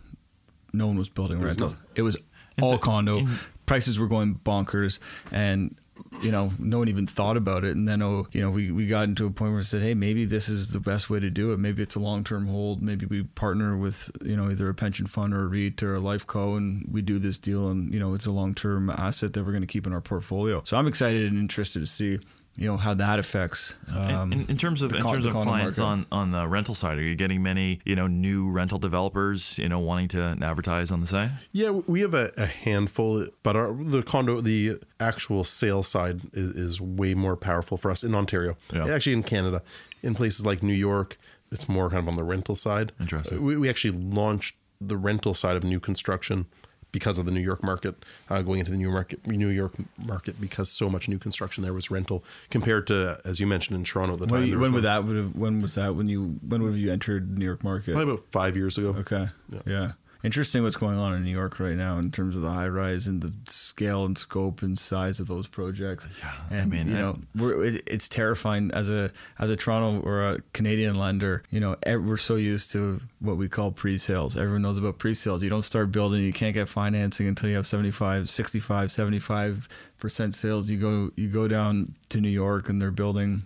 [0.74, 1.70] no one was building rental.
[1.70, 1.78] none.
[1.94, 2.16] It was
[2.60, 3.26] all so- condo.
[3.64, 4.98] Prices were going bonkers,
[5.30, 5.76] and
[6.20, 7.76] you know, no one even thought about it.
[7.76, 9.94] And then, oh, you know, we, we got into a point where we said, hey,
[9.94, 11.58] maybe this is the best way to do it.
[11.58, 12.82] Maybe it's a long term hold.
[12.82, 16.00] Maybe we partner with, you know, either a pension fund or a REIT or a
[16.00, 19.32] life co and we do this deal and, you know, it's a long term asset
[19.32, 20.62] that we're going to keep in our portfolio.
[20.64, 22.18] So I'm excited and interested to see
[22.56, 25.78] you know how that affects um, in, in, terms of in con- terms of clients
[25.78, 26.06] market.
[26.12, 29.68] on on the rental side are you getting many you know new rental developers you
[29.68, 31.30] know wanting to advertise on the site?
[31.52, 36.54] Yeah we have a, a handful but our the condo the actual sales side is,
[36.54, 38.56] is, way more powerful for us in ontario.
[38.72, 38.86] Yeah.
[38.94, 39.62] actually in canada.
[40.02, 41.18] In places like new york
[41.50, 42.92] it's more kind of on the rental side.
[42.98, 43.42] Interesting.
[43.42, 46.46] We, we actually launched the rental side of new construction
[46.92, 49.72] because of the New York market, uh, going into the New York market, New York
[49.98, 53.84] market because so much new construction there was rental compared to, as you mentioned, in
[53.84, 54.14] Toronto.
[54.14, 56.62] At the time, when, when would that would have, when was that when you when
[56.62, 57.92] would have you entered New York market?
[57.92, 58.90] Probably about five years ago.
[58.98, 59.60] Okay, yeah.
[59.66, 59.92] yeah
[60.24, 63.06] interesting what's going on in New York right now in terms of the high rise
[63.06, 66.08] and the scale and scope and size of those projects.
[66.20, 70.00] Yeah, and I mean, you know, we're, it, it's terrifying as a as a Toronto
[70.06, 71.42] or a Canadian lender.
[71.50, 74.36] You know, we're so used to what we call pre-sales.
[74.36, 75.42] Everyone knows about pre-sales.
[75.42, 80.34] You don't start building, you can't get financing until you have 75, 65, 75 percent
[80.34, 80.68] sales.
[80.68, 83.44] You go you go down to New York and they're building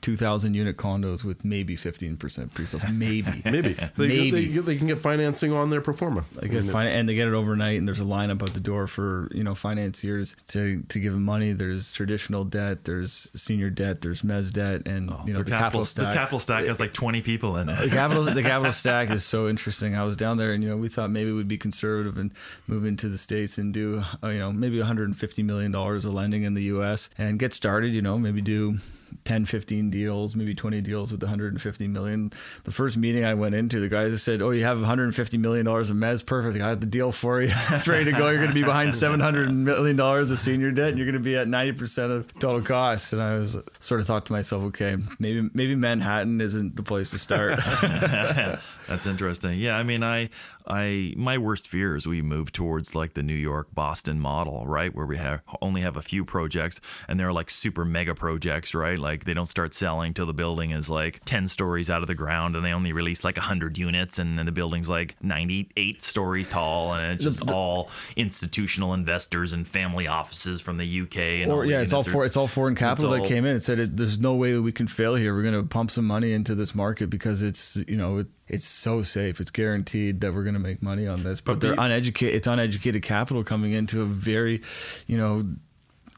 [0.00, 2.82] 2,000 unit condos with maybe 15% pre-sales.
[2.92, 3.42] Maybe.
[3.44, 3.72] maybe.
[3.72, 4.30] They, maybe.
[4.30, 6.24] They, they, can get financing on their pro forma.
[6.32, 8.86] They get fin- and they get it overnight and there's a lineup at the door
[8.86, 11.52] for, you know, financiers to, to give them money.
[11.52, 15.82] There's traditional debt, there's senior debt, there's mez debt, and, oh, you know, the capital,
[15.82, 16.12] capital stack.
[16.12, 17.78] The capital stack has like 20 people in it.
[17.80, 19.96] The capital, the capital stack is so interesting.
[19.96, 22.32] I was down there and, you know, we thought maybe we'd be conservative and
[22.66, 26.54] move into the States and do, uh, you know, maybe $150 million of lending in
[26.54, 27.10] the U.S.
[27.18, 28.78] and get started, you know, maybe do
[29.24, 32.32] 10, 15 deals, maybe 20 deals with 150 million.
[32.64, 35.66] The first meeting I went into, the guys just said, Oh, you have 150 million
[35.66, 36.24] dollars of mez.
[36.24, 36.62] Perfect.
[36.62, 37.50] I have the deal for you.
[37.70, 38.28] it's ready to go.
[38.28, 41.20] You're going to be behind 700 million dollars of senior debt and you're going to
[41.20, 43.12] be at 90% of total costs.
[43.12, 47.10] And I was sort of thought to myself, okay, maybe, maybe Manhattan isn't the place
[47.12, 47.58] to start.
[48.88, 49.58] That's interesting.
[49.58, 49.76] Yeah.
[49.76, 50.30] I mean, I,
[50.66, 54.94] I my worst fear is we move towards like the New York Boston model, right,
[54.94, 58.98] where we have only have a few projects and they're like super mega projects, right?
[58.98, 62.14] Like they don't start selling till the building is like ten stories out of the
[62.14, 66.02] ground, and they only release like hundred units, and then the building's like ninety eight
[66.02, 71.18] stories tall, and it's just all institutional investors and family offices from the UK.
[71.42, 73.52] And or yeah, it's all for it's all foreign capital all, that came in.
[73.52, 75.34] and said it, there's no way we can fail here.
[75.34, 78.18] We're going to pump some money into this market because it's you know.
[78.18, 79.40] It, it's so safe.
[79.40, 81.40] It's guaranteed that we're going to make money on this.
[81.40, 82.34] But, but they're the, uneducated.
[82.36, 84.62] It's uneducated capital coming into a very,
[85.06, 85.46] you know,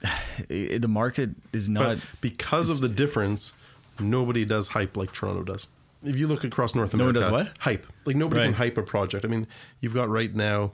[0.48, 3.52] the market is not because of the difference.
[3.98, 5.66] Nobody does hype like Toronto does.
[6.02, 7.86] If you look across North America, no one does what hype.
[8.04, 8.46] Like nobody right.
[8.46, 9.24] can hype a project.
[9.24, 9.46] I mean,
[9.80, 10.70] you've got right now a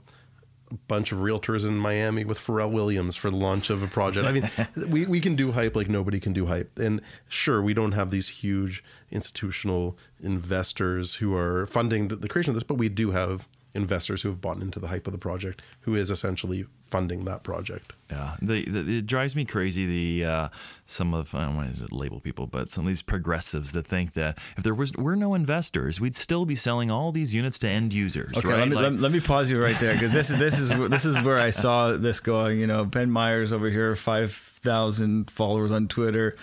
[0.89, 4.27] bunch of realtors in Miami with Pharrell Williams for the launch of a project.
[4.27, 4.51] I mean,
[4.91, 6.79] we, we can do hype like nobody can do hype.
[6.79, 12.55] And sure, we don't have these huge institutional investors who are funding the creation of
[12.55, 15.63] this, but we do have investors who have bought into the hype of the project,
[15.81, 17.95] who is essentially funding that project.
[18.11, 19.87] Yeah, the, the, it drives me crazy.
[19.87, 20.49] The uh,
[20.87, 24.13] some of I don't want to label people, but some of these progressives that think
[24.13, 27.69] that if there was were no investors, we'd still be selling all these units to
[27.69, 28.37] end users.
[28.37, 28.59] Okay, right?
[28.59, 30.69] let, me, like, let, let, me pause you right there because this is this is
[30.91, 32.61] this is where I saw this going.
[32.61, 36.37] You know, Ben Myers over here, five thousand followers on Twitter.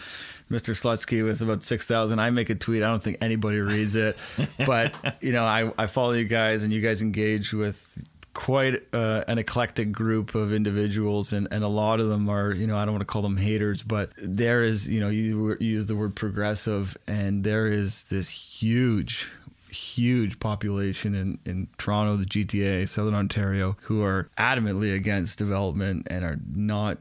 [0.50, 0.74] Mr.
[0.74, 2.20] Slutsky with about 6,000.
[2.20, 2.84] I make a tweet.
[2.84, 4.18] I don't think anybody reads it.
[4.66, 9.24] But, you know, I, I follow you guys and you guys engage with quite uh,
[9.28, 12.86] an eclectic group of individuals and, and a lot of them are you know i
[12.86, 15.96] don't want to call them haters but there is you know you, you use the
[15.96, 19.30] word progressive and there is this huge
[19.70, 26.26] huge population in, in Toronto, the GTA, Southern Ontario, who are adamantly against development and
[26.26, 26.98] are not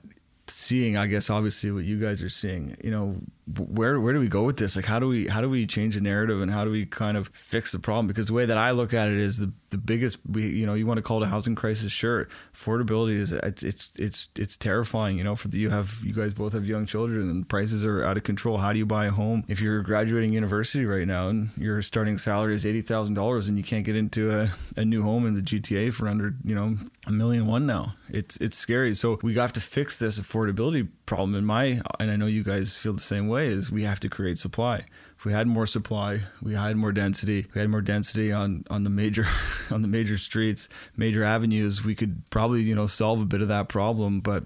[0.47, 2.77] seeing, I guess, obviously what you guys are seeing.
[2.83, 3.17] You know,
[3.57, 4.77] where where do we go with this?
[4.77, 7.17] Like, how do we how do we change the narrative and how do we kind
[7.17, 8.07] of fix the problem?
[8.07, 10.75] Because the way that I look at it is the the biggest we you know
[10.75, 11.91] you want to call it a housing crisis.
[11.91, 15.17] Sure, affordability is it's it's it's it's terrifying.
[15.17, 18.05] You know, for the, you have you guys both have young children and prices are
[18.05, 18.59] out of control.
[18.59, 22.19] How do you buy a home if you're graduating university right now and your starting
[22.19, 25.35] salary is eighty thousand dollars and you can't get into a, a new home in
[25.35, 27.95] the GTA for under you know a million one now?
[28.11, 28.95] It's it's scary.
[28.95, 31.35] So we have to fix this affordability problem.
[31.35, 34.01] In my and I know you guys feel the same way way is we have
[34.01, 34.85] to create supply.
[35.17, 38.85] If we had more supply, we had more density, we had more density on, on
[38.85, 39.27] the major
[39.71, 43.49] on the major streets, major avenues, we could probably, you know, solve a bit of
[43.49, 44.21] that problem.
[44.21, 44.45] But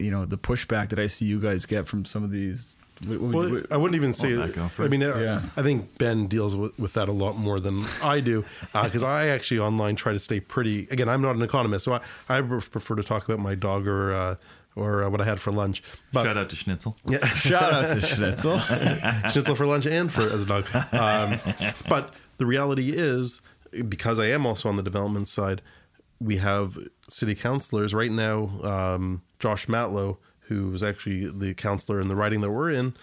[0.00, 3.62] you know, the pushback that I see you guys get from some of these well,
[3.70, 4.32] I wouldn't even say.
[4.32, 5.42] That, I mean, yeah.
[5.56, 9.08] I think Ben deals with, with that a lot more than I do, because uh,
[9.08, 10.86] I actually online try to stay pretty.
[10.90, 14.14] Again, I'm not an economist, so I, I prefer to talk about my dog or
[14.14, 14.36] uh,
[14.76, 15.82] or uh, what I had for lunch.
[16.12, 16.96] But Shout out to Schnitzel.
[17.06, 18.58] Yeah, Shout out to Schnitzel.
[19.30, 20.66] schnitzel for lunch and for as a dog.
[20.92, 21.38] Um,
[21.88, 23.40] but the reality is,
[23.88, 25.62] because I am also on the development side,
[26.20, 26.78] we have
[27.08, 28.50] city councilors right now.
[28.62, 32.96] Um, Josh Matlow, who's actually the councilor in the riding that we're in,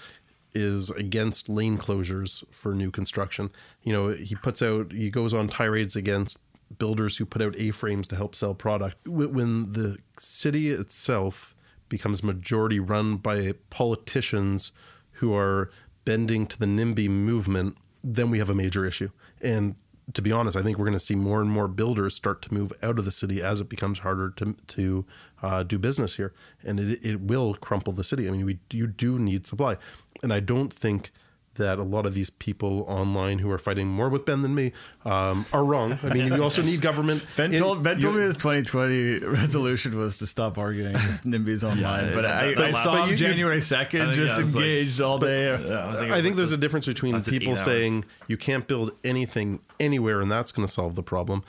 [0.54, 3.50] is against lane closures for new construction.
[3.84, 6.38] You know, he puts out, he goes on tirades against
[6.78, 9.08] builders who put out A-frames to help sell product.
[9.08, 11.54] When the city itself
[11.92, 14.72] becomes majority run by politicians
[15.12, 15.70] who are
[16.06, 19.12] bending to the NIMBY movement, then we have a major issue.
[19.44, 19.76] And
[20.14, 22.54] to be honest, I think we're going to see more and more builders start to
[22.54, 25.06] move out of the city as it becomes harder to to
[25.44, 26.34] uh, do business here,
[26.64, 28.28] and it it will crumple the city.
[28.28, 29.78] I mean, we you do need supply,
[30.24, 31.12] and I don't think
[31.56, 34.72] that a lot of these people online who are fighting more with Ben than me
[35.04, 35.98] um, are wrong.
[36.04, 37.26] I mean, you also need government.
[37.36, 41.24] Ben in- told Ben told you- me his 2020 resolution was to stop arguing with
[41.26, 43.58] NIMBYs online, Yeah, but that- I, that I last- saw but him you- you- January
[43.60, 45.54] 2nd, just yeah, it's like- engaged all day.
[45.54, 50.52] I think there's a difference between people saying you can't build anything anywhere and that's
[50.52, 51.44] going to solve the problem.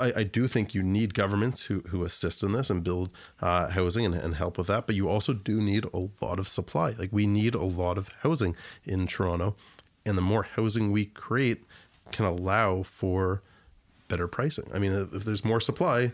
[0.00, 3.68] I, I do think you need governments who, who assist in this and build uh,
[3.68, 4.86] housing and, and help with that.
[4.86, 6.90] But you also do need a lot of supply.
[6.92, 9.56] Like we need a lot of housing in Toronto.
[10.04, 11.64] And the more housing we create
[12.12, 13.42] can allow for
[14.08, 14.70] better pricing.
[14.72, 16.12] I mean, if there's more supply,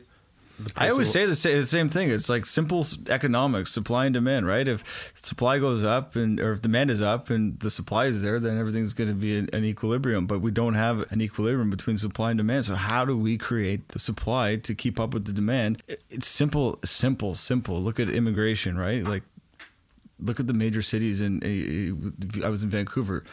[0.76, 2.10] I always say the same, the same thing.
[2.10, 4.66] It's like simple economics, supply and demand, right?
[4.68, 8.38] If supply goes up and or if demand is up and the supply is there,
[8.38, 10.26] then everything's going to be in an equilibrium.
[10.26, 12.66] But we don't have an equilibrium between supply and demand.
[12.66, 15.82] So how do we create the supply to keep up with the demand?
[15.88, 17.82] It- It's simple, simple, simple.
[17.82, 19.02] Look at immigration, right?
[19.02, 19.24] Like
[20.20, 21.90] look at the major cities And eh,
[22.38, 23.24] eh, I was in Vancouver.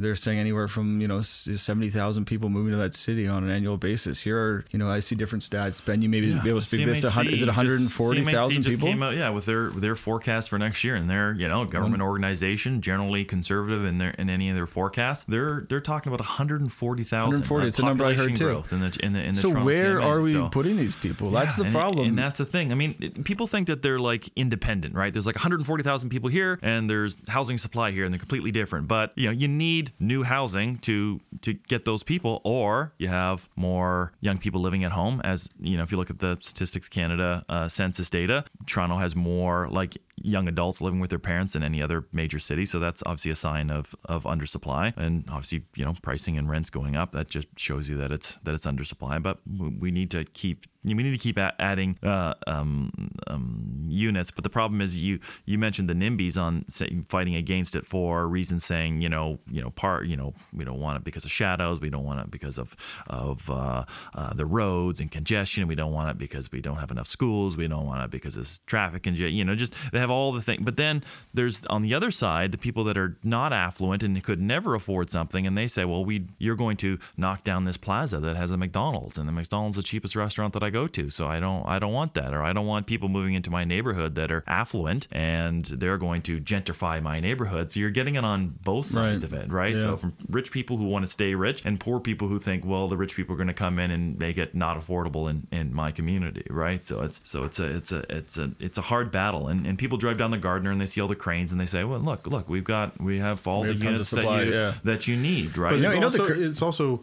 [0.00, 3.50] They're saying anywhere from you know seventy thousand people moving to that city on an
[3.50, 4.20] annual basis.
[4.20, 5.84] Here are you know I see different stats.
[5.84, 7.04] Ben, you may be able to speak to this.
[7.04, 8.88] Is it one hundred and forty thousand people?
[8.88, 11.70] came out, yeah, with their their forecast for next year, and their you know mm.
[11.70, 15.24] government organization, generally conservative in their in any of their forecasts.
[15.24, 17.40] They're they're talking about one hundred and forty thousand.
[17.40, 18.62] 140, it's a number I heard too.
[18.70, 20.04] In the in the in the So Toronto where CMA.
[20.04, 21.30] are we So- putting these people?
[21.30, 22.08] That's Yeah, the and- problem.
[22.08, 22.72] And that's the thing.
[22.72, 25.12] I mean, it- people think that they're like independent, right?
[25.12, 28.88] There's like 140,000 people here and there's housing supply here and they're completely different.
[28.88, 33.48] But, you know, you need new housing to to get those people or you have
[33.56, 36.88] more young people living at home as, you know, if you look at the Statistics
[36.88, 41.62] Canada uh, census data, Toronto has more like young adults living with their parents in
[41.62, 42.66] any other major city.
[42.66, 46.70] So that's obviously a sign of of undersupply, and obviously you know pricing and rents
[46.70, 47.12] going up.
[47.12, 49.22] That just shows you that it's that it's undersupply.
[49.22, 52.90] But we need to keep we need to keep adding uh, um,
[53.26, 54.30] um, units.
[54.30, 56.64] But the problem is you you mentioned the NIMBYs on
[57.08, 60.80] fighting against it for reasons saying you know you know part you know we don't
[60.80, 61.80] want it because of shadows.
[61.80, 62.76] We don't want it because of
[63.08, 65.66] of uh, uh, the roads and congestion.
[65.68, 67.56] We don't want it because we don't have enough schools.
[67.56, 69.34] We don't want it because it's traffic congestion.
[69.34, 70.62] You know, just they have all the things.
[70.64, 71.02] But then
[71.32, 75.10] there's on the other side the people that are not affluent and could never afford
[75.10, 78.50] something, and they say, well, we you're going to knock down this plaza that has
[78.50, 81.40] a McDonald's, and the McDonald's is the cheapest restaurant that I go to, so I
[81.40, 84.30] don't I don't want that, or I don't want people moving into my neighborhood that
[84.32, 87.70] are affluent and they're going to gentrify my neighborhood.
[87.70, 89.32] So you're getting it on both sides Right.
[89.32, 89.76] of it, right?
[89.76, 89.82] Yeah.
[89.82, 92.88] So from rich people who want to stay rich and poor people who think, well,
[92.88, 95.72] the rich people are going to come in and make it not affordable in, in
[95.74, 96.84] my community, right?
[96.84, 99.78] So it's so it's a it's a it's a it's a hard battle, and, and
[99.78, 102.00] people drive down the Gardiner and they see all the cranes and they say, well,
[102.00, 104.74] look, look, we've got we have all We the have units supply, that you yeah.
[104.84, 105.70] that you need, right?
[105.70, 107.02] But it's, you know the also, cur- it's also,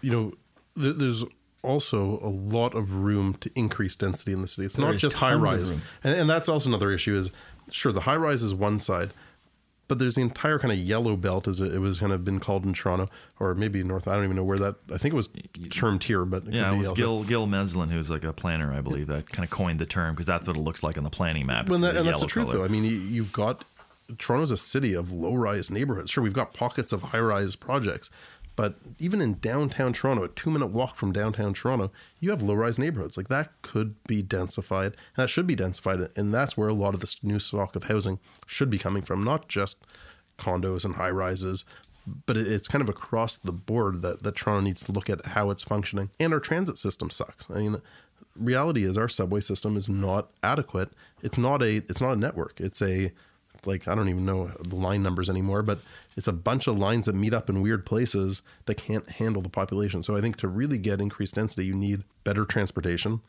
[0.00, 0.32] you know,
[0.82, 1.24] th- there's
[1.62, 4.66] also a lot of room to increase density in the city.
[4.66, 7.16] It's There not just high rise, and, and that's also another issue.
[7.16, 7.30] Is
[7.70, 9.10] sure the high rise is one side,
[9.88, 12.64] but there's the entire kind of yellow belt, as it, was kind of been called
[12.64, 13.08] in Toronto,
[13.38, 14.08] or maybe North.
[14.08, 14.76] I don't even know where that.
[14.92, 15.28] I think it was
[15.70, 16.92] termed here, but it yeah, it was.
[16.92, 20.14] Gil Gil Meslin, who's like a planner, I believe, that kind of coined the term
[20.14, 21.68] because that's what it looks like on the planning map.
[21.68, 22.58] Well, and, that, and that's the truth, color.
[22.58, 22.64] though.
[22.64, 23.64] I mean, you, you've got
[24.18, 26.10] Toronto's a city of low-rise neighborhoods.
[26.10, 28.10] Sure, we've got pockets of high-rise projects,
[28.56, 33.16] but even in downtown Toronto, a two-minute walk from downtown Toronto, you have low-rise neighborhoods.
[33.16, 36.94] Like that could be densified, and that should be densified, and that's where a lot
[36.94, 39.84] of this new stock of housing should be coming from, not just
[40.38, 41.64] condos and high-rises.
[42.26, 45.50] But it's kind of across the board that, that Toronto needs to look at how
[45.50, 46.10] it's functioning.
[46.20, 47.50] And our transit system sucks.
[47.50, 47.82] I mean,
[48.36, 50.90] reality is our subway system is not adequate.
[51.22, 52.60] It's not a it's not a network.
[52.60, 53.12] It's a
[53.66, 55.78] like I don't even know the line numbers anymore, but
[56.16, 59.48] it's a bunch of lines that meet up in weird places that can't handle the
[59.48, 60.02] population.
[60.02, 63.20] So I think to really get increased density, you need better transportation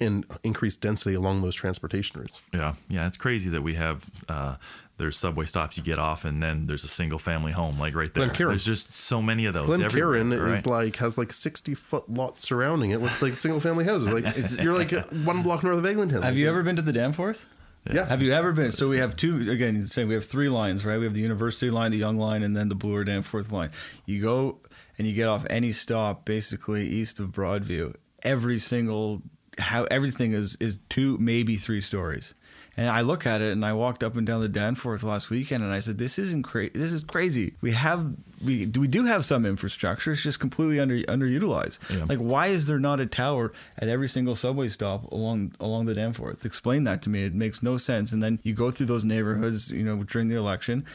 [0.00, 2.40] and increased density along those transportation routes.
[2.52, 4.56] Yeah, yeah, it's crazy that we have uh,
[4.98, 8.12] there's subway stops you get off, and then there's a single family home like right
[8.12, 8.24] there.
[8.26, 8.48] Glencairn.
[8.48, 9.66] There's just so many of those.
[9.66, 13.60] Glen everywhere, Karen is like has like sixty foot lot surrounding it with like single
[13.60, 14.12] family houses.
[14.12, 14.90] Like it's, you're like
[15.24, 16.22] one block north of Eglinton.
[16.22, 17.46] Have Like, you ever been to the Danforth?
[17.90, 18.04] Yeah.
[18.04, 18.70] Have you ever been?
[18.70, 19.50] So we have two.
[19.50, 20.98] Again, you say we have three lines, right?
[20.98, 23.70] We have the university line, the Yonge line, and then the Bloor fourth line.
[24.06, 24.58] You go
[24.98, 27.94] and you get off any stop, basically east of Broadview.
[28.22, 29.22] Every single
[29.58, 32.34] how everything is is two, maybe three stories.
[32.74, 35.62] And I look at it, and I walked up and down the Danforth last weekend,
[35.62, 36.72] and I said, "This isn't crazy.
[36.74, 37.54] This is crazy.
[37.60, 40.12] We have we we do have some infrastructure.
[40.12, 41.78] It's just completely under underutilized.
[41.90, 42.06] Yeah.
[42.08, 45.94] Like, why is there not a tower at every single subway stop along along the
[45.94, 46.46] Danforth?
[46.46, 47.24] Explain that to me.
[47.24, 48.10] It makes no sense.
[48.10, 50.86] And then you go through those neighborhoods, you know, during the election,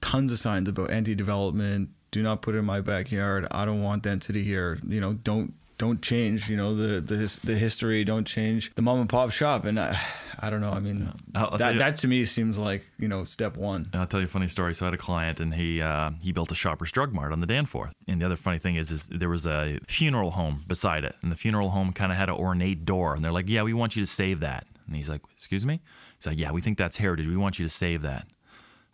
[0.00, 1.90] tons of signs about anti-development.
[2.10, 3.46] Do not put it in my backyard.
[3.50, 4.78] I don't want density here.
[4.86, 6.50] You know, don't don't change.
[6.50, 8.04] You know the the the history.
[8.04, 9.64] Don't change the mom and pop shop.
[9.64, 9.98] And I,
[10.38, 10.70] I don't know.
[10.72, 13.88] I mean, I'll- I'll that you- that to me seems like you know step one.
[13.94, 14.74] I'll tell you a funny story.
[14.74, 17.40] So I had a client, and he uh, he built a Shoppers Drug Mart on
[17.40, 17.92] the Danforth.
[18.06, 21.30] And the other funny thing is, is there was a funeral home beside it, and
[21.32, 23.14] the funeral home kind of had an ornate door.
[23.14, 25.80] And they're like, "Yeah, we want you to save that." And he's like, "Excuse me?"
[26.18, 27.28] He's like, "Yeah, we think that's heritage.
[27.28, 28.26] We want you to save that."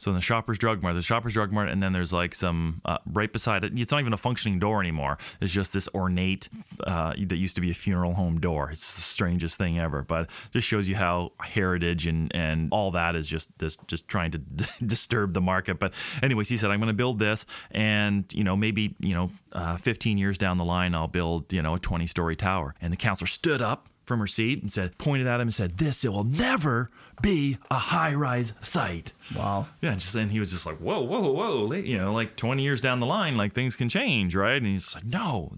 [0.05, 2.83] So in the Shoppers Drug Mart, the Shoppers Drug Mart, and then there's like some
[2.85, 3.73] uh, right beside it.
[3.75, 5.17] It's not even a functioning door anymore.
[5.41, 6.51] It's just this ornate
[6.87, 8.71] uh, that used to be a funeral home door.
[8.71, 13.17] It's the strangest thing ever, but just shows you how heritage and and all that
[13.17, 14.39] is just this just trying to
[14.85, 15.79] disturb the market.
[15.79, 19.31] But anyways, he said, "I'm going to build this, and you know maybe you know
[19.53, 22.93] uh, 15 years down the line, I'll build you know a 20 story tower." And
[22.93, 26.05] the counselor stood up from her seat and said, pointed at him and said, "This
[26.05, 26.91] it will never
[27.23, 29.69] be a high rise site." Wow.
[29.81, 32.63] Yeah, and just and he was just like, whoa, whoa, whoa, you know, like 20
[32.63, 34.59] years down the line, like things can change, right?
[34.59, 35.53] And he's like, no,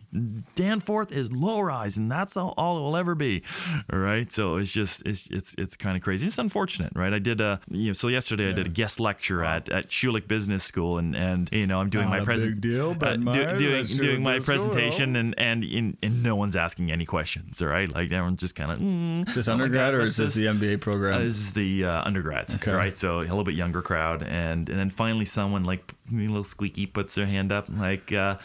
[0.55, 3.43] Danforth is low rise, and that's all, all it will ever be,
[3.93, 4.31] all right?
[4.33, 6.27] So it's just it's it's it's kind of crazy.
[6.29, 7.13] It's unfortunate, right?
[7.13, 10.29] I did a you know, so yesterday I did a guest lecture at at Schulich
[10.29, 13.33] Business School, and and you know I'm doing Not my present big deal, but my-
[13.57, 17.69] doing doing my School, presentation, and and in, and no one's asking any questions, all
[17.69, 17.93] right?
[17.93, 18.79] Like everyone's just kind of.
[18.79, 21.21] Mm, Is this undergrad God, or is this the MBA program?
[21.21, 22.73] uh, is the uh, undergrads, Okay.
[22.73, 22.97] right?
[22.97, 27.15] So a little bit younger crowd, and and then finally someone like little squeaky puts
[27.17, 28.37] her hand up, like, uh,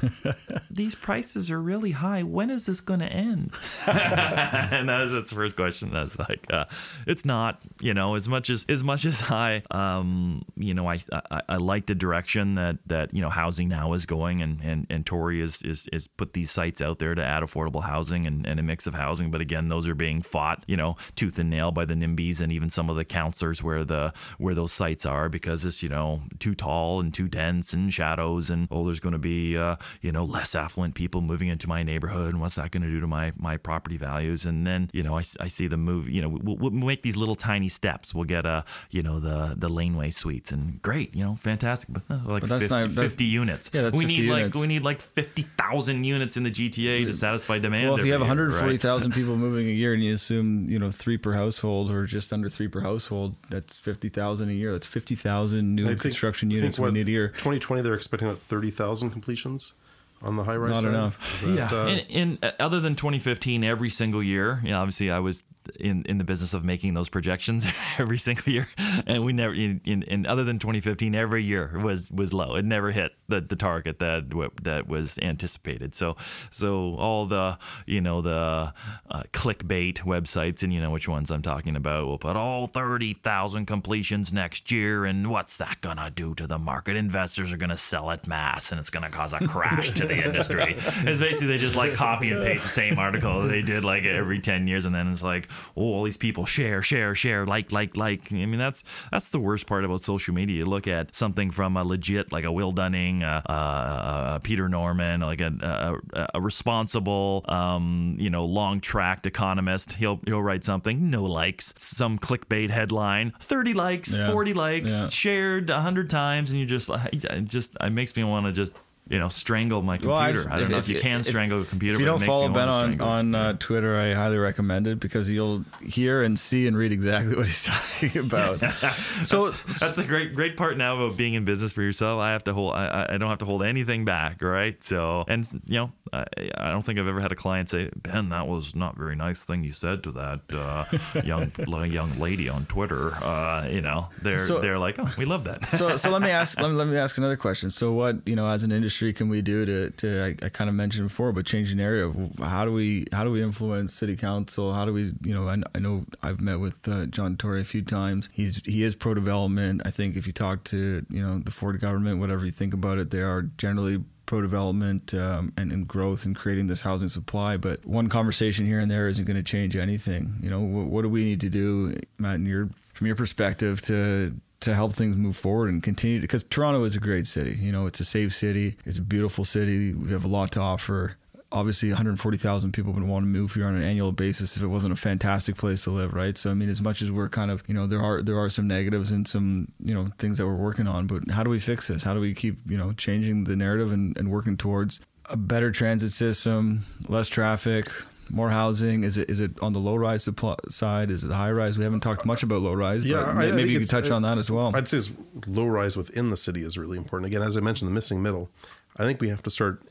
[0.70, 2.22] "These prices are really high.
[2.22, 3.52] When is this going to end?"
[3.86, 5.90] and that was that's the first question.
[5.92, 6.66] That's like, uh,
[7.06, 10.98] it's not, you know, as much as as much as I, um, you know, I,
[11.30, 14.86] I I like the direction that that you know housing now is going, and and
[14.90, 18.46] and Tory is is is put these sites out there to add affordable housing and,
[18.46, 21.50] and a mix of housing, but again, those are being fought, you know, tooth and
[21.50, 25.06] nail by the NIMBYs and even some of the counselors where the where those sites
[25.06, 28.98] are because it's you know too tall and too dense and shadows and oh, there's
[28.98, 32.56] going to be uh, you know less affluent people moving into my neighborhood and what's
[32.56, 34.44] that going to do to my my property values?
[34.46, 37.16] And then you know I, I see the move, you know, we'll, we'll make these
[37.16, 38.12] little tiny steps.
[38.12, 42.02] We'll get a you know the the laneway suites and great, you know, fantastic, but
[42.10, 43.70] uh, like But that's 50, not- that's- 50 units.
[43.72, 44.54] Yeah, that's we 50 need units.
[44.56, 47.88] like we need like fifty thousand units in the GTA to satisfy demand.
[47.90, 48.54] Well, if you have every year, right?
[48.56, 52.32] 140,000 people moving a year and you assume, you know, three per household or just
[52.32, 54.72] under three per household, that's 50,000 a year.
[54.72, 57.28] That's 50,000 new I construction think units we what, need a year.
[57.28, 59.74] 2020, they're expecting about 30,000 completions
[60.22, 60.70] on the high rise.
[60.70, 60.88] Not side.
[60.88, 61.42] enough.
[61.42, 65.10] Is yeah, uh, in, in uh, other than 2015, every single year, you know, obviously
[65.10, 65.42] I was
[65.78, 67.66] in in the business of making those projections
[67.98, 68.68] every single year,
[69.06, 72.56] and we never in, in, in other than 2015, every year was was low.
[72.56, 74.30] It never hit the, the target that
[74.62, 75.94] that was anticipated.
[75.94, 76.16] So
[76.50, 78.72] so all the you know the
[79.10, 83.66] uh, clickbait websites, and you know which ones I'm talking about, will put all 30,000
[83.66, 86.96] completions next year, and what's that gonna do to the market?
[86.96, 90.74] Investors are gonna sell at mass, and it's gonna cause a crash to the industry.
[90.76, 94.40] It's basically they just like copy and paste the same article they did like every
[94.40, 97.96] 10 years, and then it's like, oh, all these people share, share, share, like, like,
[97.96, 98.32] like.
[98.32, 100.58] I mean, that's that's the worst part about social media.
[100.58, 105.20] You look at something from a legit, like a Will Dunning, uh, uh, Peter Norman,
[105.20, 109.92] like a, a, a responsible, um, you know, long tracked economist.
[109.94, 114.30] He'll he'll write something, no likes, some clickbait headline, 30 likes, Yeah.
[114.30, 115.08] 40 likes, Yeah.
[115.08, 118.72] shared 100 times, and you just like, it just, it makes me want to just.
[119.10, 120.12] You know, strangle my computer.
[120.12, 121.96] Well, I, just- don't know if, you can strangle a computer.
[121.96, 124.86] If you but it don't makes follow Ben on, on uh, Twitter, I highly recommend
[124.86, 128.60] it because you'll hear and see and read exactly what he's talking about.
[129.24, 132.20] so, That's the great great part now about being in business for yourself.
[132.20, 132.74] I have to hold.
[132.76, 134.80] I, I don't have to hold anything back, right?
[134.84, 136.24] So, and you know, I,
[136.56, 139.42] I don't think I've ever had a client say, "Ben, that was not very nice
[139.42, 140.84] thing you said to that uh,
[141.24, 141.50] young
[141.90, 145.66] young lady on Twitter." Uh, you know, they're So- they're like, "Oh, we love that."
[145.66, 147.70] so, so let me ask let me, let me ask another question.
[147.70, 150.48] So, what you know, as an industry industry can we do to, to I, I
[150.48, 152.14] kind of mentioned before, but change the narrative.
[152.38, 154.72] How do we how do we influence city council?
[154.72, 157.64] How do we you know I, I know I've met with uh, John Tory a
[157.64, 158.28] few times.
[158.32, 159.82] He's he is pro development.
[159.84, 162.98] I think if you talk to you know the Ford government, whatever you think about
[162.98, 167.56] it, they are generally pro development um, and, and, growth and creating this housing supply.
[167.56, 170.36] But one conversation here and there isn't going to change anything.
[170.40, 173.80] You know, what, what do we need to do, Matt, in your, from your perspective
[173.82, 174.30] to
[174.60, 177.56] to help things move forward and continue because Toronto is a great city.
[177.60, 178.76] You know, it's a safe city.
[178.84, 179.94] It's a beautiful city.
[179.94, 181.16] We have a lot to offer
[181.52, 184.92] obviously 140,000 people would want to move here on an annual basis if it wasn't
[184.92, 186.38] a fantastic place to live, right?
[186.38, 188.48] So I mean, as much as we're kind of, you know, there are there are
[188.48, 191.58] some negatives and some, you know, things that we're working on, but how do we
[191.58, 192.02] fix this?
[192.02, 195.70] How do we keep, you know, changing the narrative and, and working towards a better
[195.70, 197.90] transit system, less traffic,
[198.30, 199.04] more housing?
[199.04, 200.28] Is it is it on the low rise
[200.68, 201.10] side?
[201.10, 201.78] Is it the high rise?
[201.78, 203.04] We haven't talked much about low rise.
[203.04, 204.74] Yeah, I, maybe I you could touch uh, on that as well.
[204.74, 205.10] I'd say it's
[205.46, 207.26] low rise within the city is really important.
[207.26, 208.50] Again, as I mentioned, the missing middle.
[208.96, 209.82] I think we have to start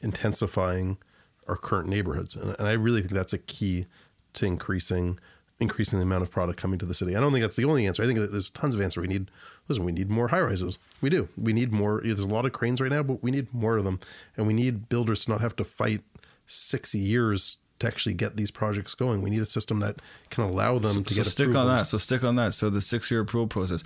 [0.00, 0.98] intensifying
[1.48, 3.86] our current neighborhoods, and, and I really think that's a key
[4.34, 5.18] to increasing
[5.60, 7.16] increasing the amount of product coming to the city.
[7.16, 8.02] I don't think that's the only answer.
[8.02, 9.00] I think there's tons of answer.
[9.00, 9.30] We need
[9.68, 10.78] listen, we need more high rises.
[11.00, 11.28] We do.
[11.40, 12.00] We need more.
[12.02, 14.00] There's a lot of cranes right now, but we need more of them,
[14.36, 16.02] and we need builders to not have to fight
[16.46, 19.22] six years to actually get these projects going.
[19.22, 21.24] We need a system that can allow them so, to get.
[21.24, 21.86] So stick on that.
[21.86, 22.54] So stick on that.
[22.54, 23.84] So the six-year approval process.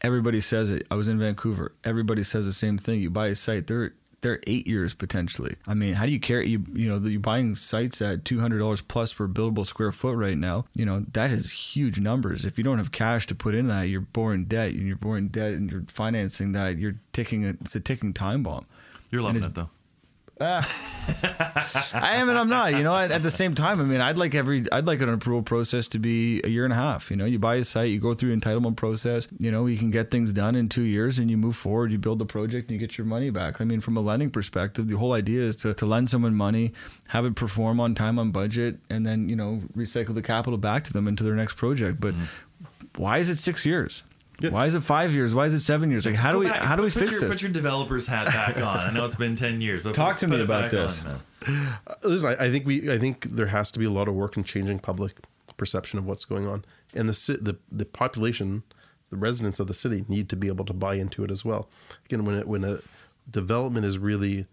[0.00, 0.86] Everybody says it.
[0.90, 1.72] I was in Vancouver.
[1.84, 3.00] Everybody says the same thing.
[3.00, 5.54] You buy a site, they're they're eight years potentially.
[5.66, 6.42] I mean, how do you care?
[6.42, 10.16] you you know you're buying sites at two hundred dollars plus per buildable square foot
[10.16, 10.66] right now?
[10.74, 12.44] You know that is huge numbers.
[12.44, 15.28] If you don't have cash to put in that, you're borrowing debt, and you're borrowing
[15.28, 16.78] debt, and you're financing that.
[16.78, 18.66] You're ticking a, it's a ticking time bomb.
[19.10, 19.70] You're loving it though.
[20.40, 20.62] Uh,
[21.94, 22.72] I am and I'm not.
[22.72, 25.42] You know, at the same time, I mean, I'd like every, I'd like an approval
[25.42, 27.10] process to be a year and a half.
[27.10, 29.28] You know, you buy a site, you go through the entitlement process.
[29.38, 31.90] You know, you can get things done in two years, and you move forward.
[31.90, 33.60] You build the project, and you get your money back.
[33.60, 36.72] I mean, from a lending perspective, the whole idea is to, to lend someone money,
[37.08, 40.84] have it perform on time, on budget, and then you know recycle the capital back
[40.84, 42.00] to them into their next project.
[42.00, 43.02] But mm-hmm.
[43.02, 44.02] why is it six years?
[44.40, 44.50] Yeah.
[44.50, 45.34] Why is it five years?
[45.34, 46.06] Why is it seven years?
[46.06, 46.62] Like, how Go do we back.
[46.62, 47.38] how do we put fix your, this?
[47.38, 48.78] Put your developer's hat back on.
[48.78, 51.02] I know it's been ten years, but talk to me about this.
[51.04, 51.18] Uh,
[52.04, 54.36] listen, I, I, think we I think there has to be a lot of work
[54.36, 55.16] in changing public
[55.56, 56.64] perception of what's going on,
[56.94, 58.62] and the the the population,
[59.10, 61.68] the residents of the city need to be able to buy into it as well.
[62.04, 62.78] Again, when it, when a
[63.30, 64.46] development is really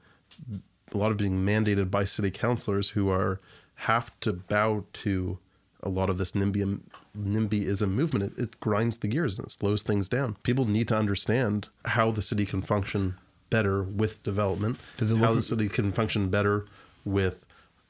[0.93, 3.39] a lot of being mandated by city councilors who are
[3.75, 5.37] have to bow to
[5.83, 6.81] a lot of this NIMBY
[7.17, 10.37] NIMBYism movement, it, it grinds the gears and it slows things down.
[10.43, 13.15] People need to understand how the city can function
[13.49, 16.65] better with development, how the city can function better
[17.03, 17.45] with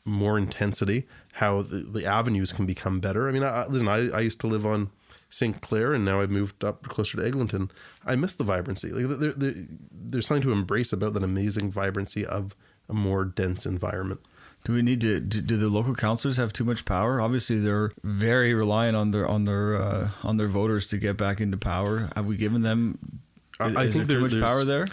[0.06, 3.28] more intensity, how the, the avenues can become better.
[3.28, 4.92] I mean, I, listen, I, I used to live on
[5.30, 5.60] St.
[5.62, 7.72] Clair, and now I've moved up closer to Eglinton.
[8.06, 8.90] I miss the vibrancy.
[8.90, 9.54] Like there, there,
[9.92, 12.56] there's something to embrace about that amazing vibrancy of
[12.88, 14.22] a more dense environment.
[14.66, 15.20] Do we need to?
[15.20, 17.22] Do, do, the local councilors have too much power?
[17.22, 21.40] Obviously, they're very reliant on their on their uh, on their voters to get back
[21.40, 22.10] into power.
[22.16, 23.22] Have we given them?
[23.60, 24.88] I, I think there, too much power there.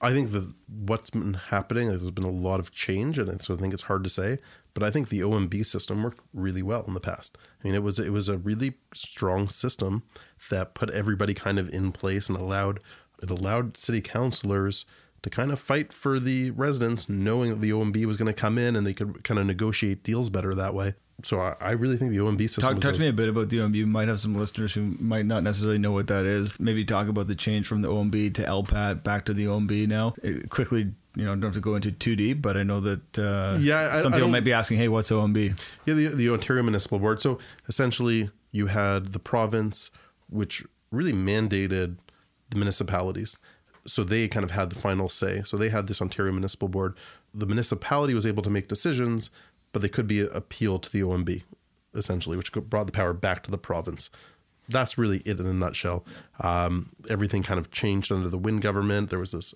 [0.00, 3.58] I think that what's been happening there's been a lot of change, and so I
[3.58, 4.38] think it's hard to say.
[4.72, 7.36] But I think the OMB system worked really well in the past.
[7.62, 10.04] I mean, it was it was a really strong system
[10.48, 12.80] that put everybody kind of in place and allowed
[13.22, 14.86] it allowed city councilors
[15.22, 18.58] to kind of fight for the residents, knowing that the OMB was going to come
[18.58, 20.94] in and they could kind of negotiate deals better that way.
[21.24, 22.62] So I, I really think the OMB system.
[22.62, 23.74] Talk, talk to me a bit about the OMB.
[23.74, 26.58] You might have some listeners who might not necessarily know what that is.
[26.58, 30.14] Maybe talk about the change from the OMB to LPAT back to the OMB now.
[30.22, 33.18] It, quickly, you know, don't have to go into too deep, but I know that
[33.18, 36.30] uh, yeah, some I, people I might be asking, "Hey, what's OMB?" Yeah, the, the
[36.30, 37.20] Ontario Municipal Board.
[37.20, 39.90] So essentially, you had the province,
[40.28, 41.98] which really mandated
[42.50, 43.38] the municipalities
[43.86, 45.42] so they kind of had the final say.
[45.44, 46.94] So they had this Ontario Municipal Board.
[47.34, 49.30] The municipality was able to make decisions,
[49.72, 51.42] but they could be appealed to the OMB,
[51.94, 54.10] essentially, which brought the power back to the province.
[54.68, 56.04] That's really it in a nutshell.
[56.40, 59.10] Um, everything kind of changed under the Wynne government.
[59.10, 59.54] There was this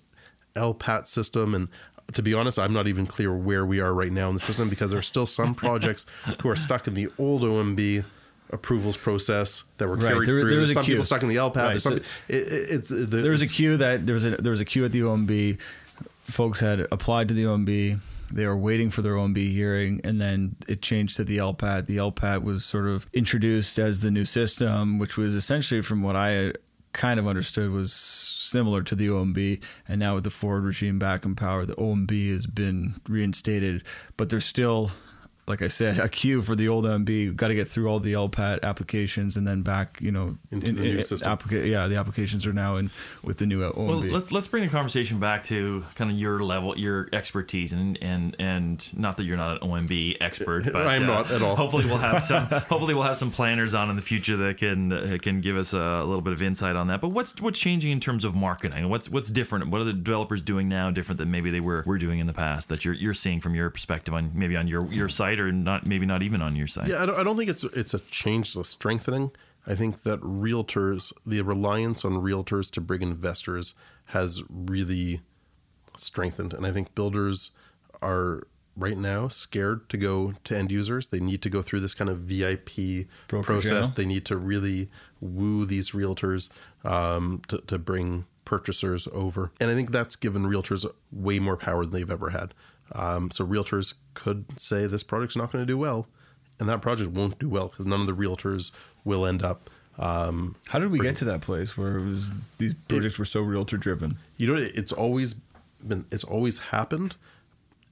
[0.55, 1.69] LPAT system, and
[2.13, 4.69] to be honest, I'm not even clear where we are right now in the system
[4.69, 6.05] because there are still some projects
[6.41, 8.03] who are stuck in the old OMB
[8.51, 10.13] approvals process that were right.
[10.13, 10.49] carried there, through.
[10.49, 11.55] There was some people stuck in the LPAT.
[11.55, 11.81] Right.
[11.81, 14.65] Some, it, it, it, there was a queue that there was a there was a
[14.65, 15.59] queue at the OMB.
[16.23, 17.99] Folks had applied to the OMB.
[18.31, 21.85] They were waiting for their OMB hearing, and then it changed to the LPAT.
[21.85, 26.17] The LPAT was sort of introduced as the new system, which was essentially, from what
[26.17, 26.53] I
[26.91, 29.61] kind of understood, was similar to the OMB.
[29.87, 33.83] And now with the Ford regime back in power, the OMB has been reinstated,
[34.17, 34.91] but there's still
[35.47, 37.35] like I said, a queue for the old MB.
[37.37, 40.81] Got to get through all the LPAT applications and then back, you know, Into the
[40.81, 41.37] new system.
[41.37, 42.91] applica- yeah, the applications are now in
[43.23, 43.87] with the new OMB.
[43.87, 47.97] Well, let's let's bring the conversation back to kind of your level, your expertise, and
[48.01, 51.55] and and not that you're not an OMB expert, but I'm uh, not at all.
[51.55, 52.45] Hopefully, we'll have some.
[52.51, 55.71] hopefully, we'll have some planners on in the future that can uh, can give us
[55.71, 56.99] a little bit of insight on that.
[56.99, 58.89] But what's what's changing in terms of marketing?
[58.89, 59.69] What's what's different?
[59.69, 62.33] What are the developers doing now different than maybe they were were doing in the
[62.33, 65.51] past that you're you're seeing from your perspective on maybe on your your site or
[65.51, 66.87] not maybe not even on your side.
[66.87, 69.31] Yeah, I don't, I don't think it's it's a change, it's strengthening.
[69.67, 73.75] I think that realtors, the reliance on realtors to bring investors
[74.05, 75.19] has really
[75.97, 76.53] strengthened.
[76.53, 77.51] And I think builders
[78.01, 81.07] are right now scared to go to end users.
[81.07, 83.71] They need to go through this kind of VIP Broker process.
[83.71, 83.89] channel.
[83.89, 86.49] They need to really woo these realtors
[86.85, 89.51] um, to, to bring purchasers over.
[89.59, 92.53] And I think that's given realtors way more power than they've ever had.
[92.93, 96.07] Um, so realtors could say this project's not going to do well,
[96.59, 98.71] and that project won't do well because none of the realtors
[99.05, 99.69] will end up.
[99.99, 103.41] Um, How did we get to that place where it was these projects were so
[103.41, 104.17] realtor driven?
[104.37, 105.35] you know, it's always
[105.87, 107.15] been, it's always happened,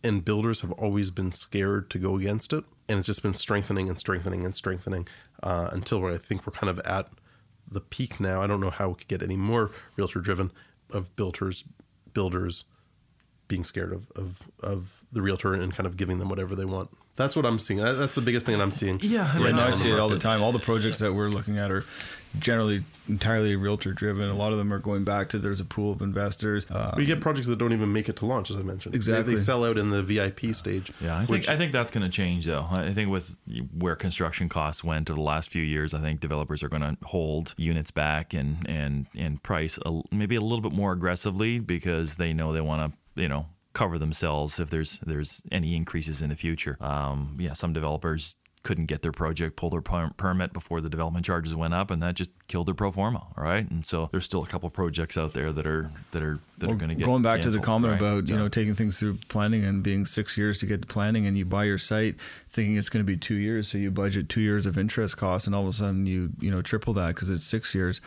[0.03, 3.87] and builders have always been scared to go against it, and it's just been strengthening
[3.87, 5.07] and strengthening and strengthening
[5.43, 7.07] uh, until I think we're kind of at
[7.69, 8.41] the peak now.
[8.41, 10.51] I don't know how it could get any more realtor driven
[10.91, 11.63] of builders,
[12.13, 12.65] builders
[13.47, 16.89] being scared of, of, of the realtor and kind of giving them whatever they want.
[17.17, 17.79] That's what I'm seeing.
[17.79, 18.99] That's the biggest thing that I'm seeing.
[19.01, 20.43] Yeah, I Right mean, now, I see it all the time.
[20.43, 21.85] All the projects that we're looking at are
[22.39, 24.27] generally entirely realtor driven.
[24.27, 26.65] A lot of them are going back to there's a pool of investors.
[26.69, 28.93] Uh, We get projects that don't even make it to launch, as I mentioned.
[28.93, 29.35] They- Exactly.
[29.35, 30.91] They, sell out in the VIP stage.
[30.99, 32.67] Yeah, I think which- I think that's going to change though.
[32.69, 33.33] I think with
[33.73, 36.97] where construction costs went over the last few years, I think developers are going to
[37.03, 42.15] hold units back and and and price a, maybe a little bit more aggressively because
[42.15, 46.29] they know they want to you know cover themselves if there's there's any increases in
[46.29, 46.77] the future.
[46.81, 48.35] Um, yeah, some developers
[48.65, 52.01] couldn't get their project pull their per- permit before the development charges went up and
[52.01, 55.19] that just killed their pro forma all right and so there's still a couple projects
[55.19, 57.59] out there that are that are that are going to get going back to the
[57.59, 58.01] comment right?
[58.01, 61.27] about you know taking things through planning and being six years to get to planning
[61.27, 62.15] and you buy your site
[62.49, 65.45] thinking it's going to be two years so you budget two years of interest costs
[65.45, 68.01] and all of a sudden you you know triple that because it's six years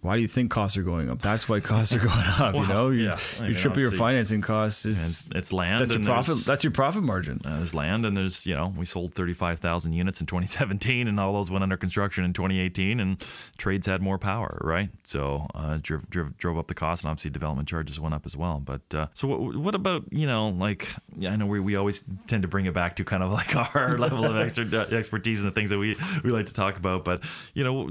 [0.00, 1.20] why do you think costs are going up?
[1.20, 2.90] That's why costs are going up you know?
[2.90, 3.18] You, yeah.
[3.42, 7.02] You triple your financing costs is it's, it's land that's your profit that's your profit
[7.02, 7.40] margin.
[7.44, 11.32] Uh, there's land and there's you know we sold 35,000 units in 2017 and all
[11.32, 13.24] those went under construction in 2018 and
[13.56, 14.90] trades had more power right?
[15.02, 18.36] So uh, drove, drove, drove up the cost and obviously development charges went up as
[18.36, 18.60] well.
[18.64, 20.88] But uh, so what, what about you know like
[21.26, 23.98] I know we, we always tend to bring it back to kind of like our
[23.98, 27.04] level of extra, uh, expertise and the things that we, we like to talk about
[27.04, 27.22] but
[27.54, 27.90] you know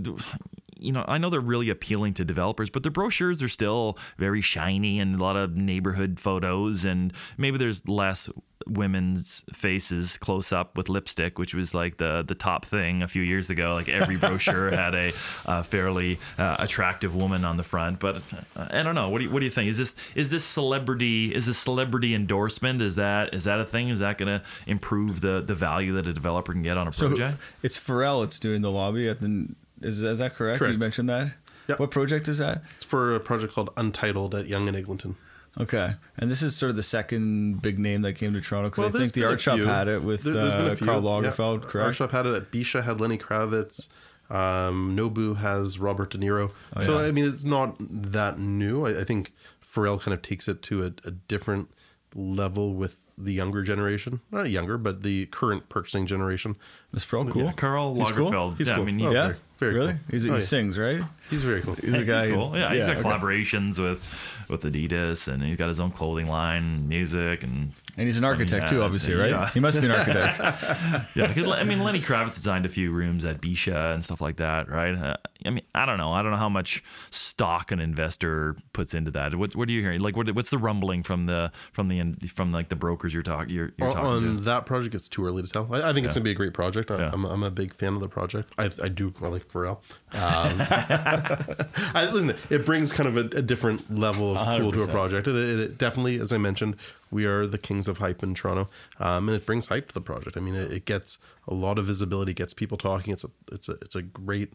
[0.80, 4.42] you know, I know they're really appealing to developers, but the brochures are still very
[4.42, 8.30] shiny and a lot of neighborhood photos, and maybe there's less
[8.70, 13.22] women's faces close up with lipstick, which was like the the top thing a few
[13.22, 13.74] years ago.
[13.74, 15.14] Like every brochure had a
[15.46, 18.18] uh, fairly uh, attractive woman on the front, but
[18.56, 19.10] uh, I don't know.
[19.10, 19.70] What do you what do you think?
[19.70, 22.82] Is this is this celebrity is this celebrity endorsement?
[22.82, 23.90] Is that is that a thing?
[23.90, 26.94] Is that going to improve the the value that a developer can get on a
[26.94, 27.40] so project?
[27.64, 29.48] it's Pharrell it's doing the lobby at the
[29.82, 30.60] is, is that correct?
[30.60, 30.74] Correct.
[30.74, 31.34] you mentioned that
[31.68, 31.76] Yeah.
[31.78, 35.16] what project is that It's for a project called Untitled at Yonge and Eglinton.
[35.60, 38.94] Okay, and this is sort of the second big name that came to Toronto because
[38.94, 40.76] Well, I think the Art Shoppe had it with There- uh, Yeah.
[40.76, 41.96] Lagerfeld, Art?
[41.96, 43.88] Shoppe had it at Bisha, had Lenny Kravitz.
[44.30, 46.50] Um, Nobu has Robert De Niro.
[46.82, 47.08] so, Oh, yeah.
[47.08, 48.86] I mean, it's not that new.
[48.86, 49.34] I, I think
[49.66, 51.70] Pharrell kind of takes it to a, a different
[52.14, 54.22] level with the younger generation.
[54.32, 56.56] Not younger, but the current purchasing generation.
[56.94, 57.44] Is Pharrell cool?
[57.46, 58.32] Yeah, Carl He's cool?
[58.32, 58.58] Lagerfeld.
[58.58, 58.84] He's yeah, cool.
[58.84, 59.92] I mean, he's Oh, Yeah, very, very really?
[59.94, 60.02] cool.
[60.12, 60.40] He's, he Oh, yeah.
[60.40, 61.02] sings, right?
[61.30, 61.74] He's very cool.
[61.76, 62.28] He's a guy.
[62.28, 62.56] He's cool.
[62.56, 63.04] Yeah, he's got okay.
[63.10, 64.04] collaborations with
[64.50, 68.66] with Adidas, and he's got his own clothing line, music, and And he's an architect
[68.68, 69.32] yeah, too, obviously, right?
[69.32, 69.50] yeah.
[69.50, 70.38] He must be an architect.
[71.16, 71.28] yeah.
[71.28, 74.70] Because I mean, Lenny Kravitz designed a few rooms at Bisha and stuff like that,
[74.70, 74.96] right?
[74.96, 75.16] Uh,
[75.46, 76.12] I mean, I don't know.
[76.12, 79.36] I don't know how much stock an investor puts into that.
[79.36, 80.00] What What are you hearing?
[80.00, 83.54] Like, what, what's the rumbling from the from the from like the brokers you're talking
[83.54, 84.42] you're, you're On- talking on to?
[84.44, 85.68] that project, it's too early to tell.
[85.74, 86.90] I, I think it's going to be a great project.
[86.92, 87.10] I, Yeah.
[87.14, 88.54] I'm, I'm a big fan of the project.
[88.58, 89.14] I, I do.
[89.22, 89.78] I like Pharrell.
[90.14, 90.58] Um,
[91.94, 95.28] I, listen, it brings kind of a, a different level of cool to a project.
[95.28, 96.76] It, it, it definitely, as I mentioned,
[97.12, 98.70] we are the kings of hype in Toronto,
[99.00, 100.36] um, and it brings hype to the project.
[100.36, 103.14] I mean, it, it gets a lot of visibility, gets people talking.
[103.14, 104.54] It's a it's a it's a great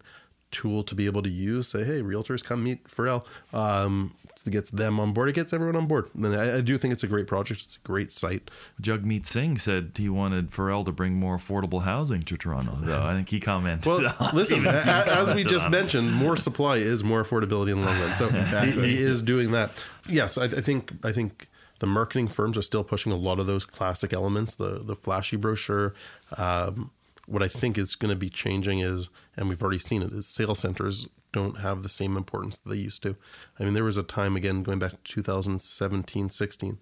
[0.53, 1.69] tool to be able to use.
[1.69, 3.25] Say, hey, realtors, come meet Pharrell.
[3.53, 5.29] Um, it gets them on board.
[5.29, 6.11] It gets everyone on board.
[6.17, 7.63] And I, I do think it's a great project.
[7.63, 8.51] It's a great site.
[8.81, 12.77] Jagmeet Singh said he wanted Pharrell to bring more affordable housing to Toronto.
[12.81, 13.87] Though I think he commented.
[13.87, 14.01] Well,
[14.35, 17.87] listen, even- a- as we just on mentioned, more supply is more affordability in the
[17.87, 18.15] long run.
[18.17, 19.71] So he, he is doing that.
[20.09, 21.49] Yes, I, I think I think
[21.79, 25.37] the marketing firms are still pushing a lot of those classic elements, the the flashy
[25.37, 25.95] brochure.
[26.37, 26.91] Um,
[27.27, 30.27] what I think is going to be changing is, and we've already seen it, is
[30.27, 33.17] sales centers don't have the same importance that they used to.
[33.59, 36.79] I mean, there was a time again going back to 2017, 16.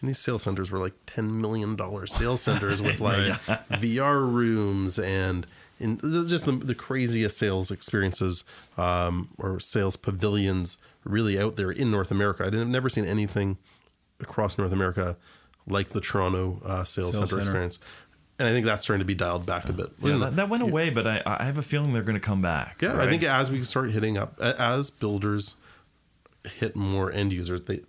[0.00, 3.32] And these sales centers were like ten million dollar sales centers with like
[3.70, 5.46] VR rooms and
[5.80, 8.44] in just the, the craziest sales experiences
[8.76, 12.44] um, or sales pavilions really out there in North America.
[12.44, 13.58] I've never seen anything
[14.20, 15.16] across North America
[15.66, 17.42] like the Toronto uh, sales, Sales center, center.
[17.42, 17.78] experience.
[18.38, 19.90] And I think that's starting to be dialed back a bit.
[20.02, 22.42] Yeah, that, that went away, but I, I have a feeling they're going to come
[22.42, 22.82] back.
[22.82, 25.54] Yeah, I think as we start hitting up, as builders
[26.44, 27.82] hit more end users, they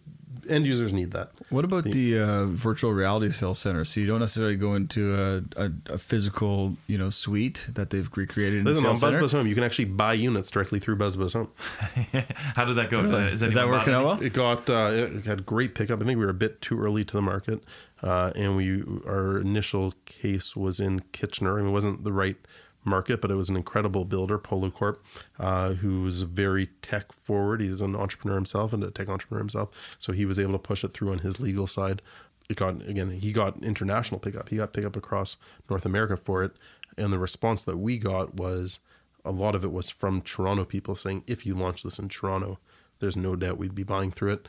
[0.50, 1.32] end users need that.
[1.50, 3.86] What about the uh, virtual reality sales center?
[3.86, 8.10] So you don't necessarily go into a, a, a physical, you know, suite that they've
[8.16, 9.26] recreated in the Listen, on sales center.
[9.26, 11.52] BuzzBuzz Home, you can actually buy units directly through BuzzBuzz Home.
[12.56, 13.02] How did that go?
[13.02, 13.32] Really?
[13.32, 14.22] Is, Is that working out well?
[14.22, 16.02] It got uh, it had great pickup.
[16.02, 17.64] I think we were a bit too early to the market,
[18.02, 21.58] uh, and we our initial case was in Kitchener.
[21.58, 22.38] I mean, it wasn't the right
[22.86, 24.98] market, but it was an incredible builder, Polocorp,
[25.40, 27.62] uh, who was very tech forward.
[27.62, 30.84] He's an entrepreneur himself and a tech entrepreneur himself, so he was able to push
[30.84, 32.02] it through on his legal side.
[32.50, 34.50] It got again, he got international pickup.
[34.50, 35.38] He got pickup across
[35.70, 36.52] North America for it,
[36.98, 38.80] and the response that we got was
[39.24, 42.60] a lot of it was from Toronto people saying, if you launch this in Toronto,
[43.00, 44.48] there's no doubt we'd be buying through it.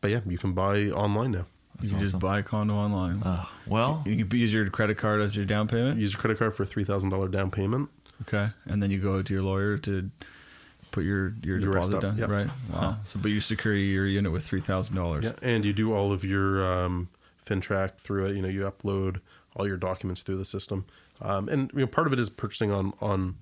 [0.00, 1.46] But yeah, you can buy online now.
[1.80, 3.22] You can just buy a condo online.
[3.66, 5.98] Well, you can use your credit card as your down payment.
[6.00, 7.88] Use your credit card for a three thousand dollar down payment.
[8.22, 10.10] Okay, and then you go to your lawyer to
[10.90, 12.16] put your your You deposit down.
[12.18, 12.28] yep.
[12.28, 12.48] Right.
[12.72, 12.96] Wow.
[13.04, 15.24] So, but you secure your unit with three thousand dollars.
[15.26, 17.08] Yeah, and you do all of your um,
[17.46, 18.36] FINTRAC through it.
[18.36, 19.20] You know, you upload
[19.54, 20.84] all your documents through the system,
[21.22, 23.36] um, and you know, part of it is purchasing on on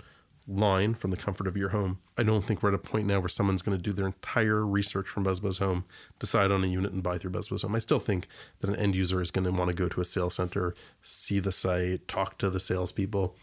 [0.48, 1.98] online from the comfort of your home.
[2.16, 4.64] I don't think we're at a point now where someone's going to do their entire
[4.64, 5.84] research from BuzzBuzz Home,
[6.18, 7.74] decide on a unit, and buy through BuzzBuzz Home.
[7.74, 8.28] I still think
[8.60, 11.40] that an end user is going to want to go to a sales center, see
[11.40, 13.34] the site, talk to the salespeople.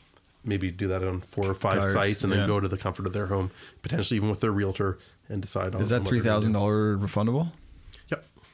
[0.45, 3.05] Maybe do that on four or five Tires, sites, and then go to the comfort
[3.05, 3.51] of their home,
[3.81, 4.97] potentially even with their realtor,
[5.29, 5.81] and decide on.
[5.81, 6.41] Is on that three they're gonna do.
[6.41, 7.51] thousand dollar refundable?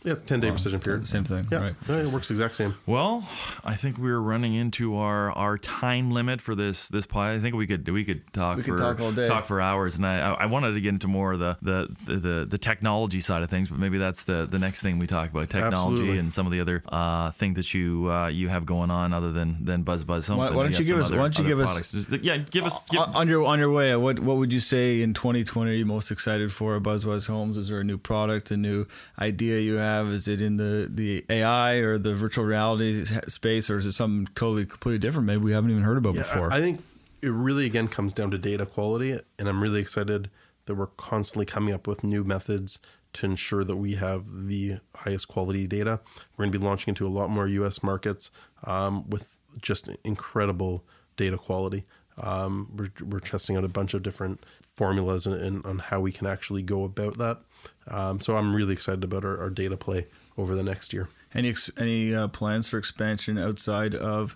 [0.02, 0.06] Yep.
[0.06, 1.06] Yeah, it's ten day rescission period.
[1.06, 1.48] Same thing.
[1.52, 1.76] Yeah, Right.
[1.88, 2.76] Yeah, it works exact same.
[2.86, 3.28] well,
[3.66, 7.36] I think we're running into our, our time limit for this this pod.
[7.36, 9.28] I think we could we could talk We for could talk all day.
[9.28, 12.16] talk for hours, and I I wanted to get into more of the the, the,
[12.16, 15.32] the, the technology side of things, but maybe that's the, the next thing we talk
[15.32, 16.18] about technology Absolutely.
[16.20, 19.34] and some of the other uh, thing that you uh, you have going on other
[19.34, 20.40] than than Buzz Buzz Homes.
[20.40, 21.92] Why- why don't have you give us- other- why don't you other give us- products.
[21.92, 24.62] Just- yeah give us give, on on your on your way, what what would you
[24.62, 27.58] say in 2020 are you most excited for Buzz Buzz Homes?
[27.58, 28.86] Is there a new product, a new
[29.20, 29.89] idea you have?
[29.98, 34.32] Is it in the the AI or the virtual reality space, or is it something
[34.36, 35.26] totally completely different?
[35.28, 36.52] Maybe we haven't even heard about Yeah, before.
[36.52, 36.84] I, I think
[37.22, 40.30] it really again comes down to data quality, and I'm really excited
[40.66, 42.80] that we're constantly coming up with new methods
[43.14, 46.00] to ensure that we have the highest quality data.
[46.38, 47.82] We're going to be launching into a lot more U.S.
[47.82, 48.30] markets
[48.66, 50.86] um, with just incredible
[51.18, 51.86] data quality.
[52.22, 56.12] Um, we're, we're testing out a bunch of different formulas and, and on how we
[56.12, 57.40] can actually go about that.
[57.88, 60.06] Um, so I'm really excited about our, our data play
[60.38, 61.10] over the next year.
[61.34, 64.36] any any uh, plans for expansion outside of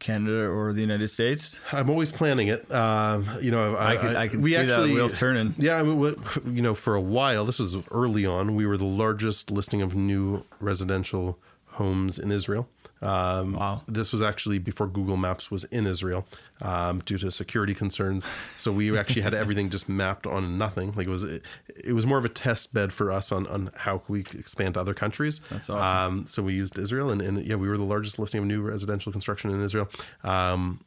[0.00, 1.58] Canada or the United States?
[1.72, 2.70] I'm always planning it.
[2.72, 5.54] Um, you know, I can- I can see that wheels turning.
[5.58, 6.16] Yeah, I mean, we-
[6.50, 8.54] you know, for a while, this was early on.
[8.54, 12.68] We were the largest listing of new residential homes in Israel.
[13.02, 13.82] Um, Wow.
[13.86, 16.26] This was actually before Google Maps was in Israel
[16.62, 18.26] um, due to security concerns.
[18.56, 20.92] So we actually had everything just mapped on nothing.
[20.92, 23.70] Like it was, it, it was more of a test bed for us on, on
[23.76, 25.40] how we could expand to other countries.
[25.50, 26.18] That's awesome.
[26.18, 28.62] Um, so we used Israel, and, and yeah, we were the largest listing of new
[28.62, 29.88] residential construction in Israel.
[30.22, 30.84] Um,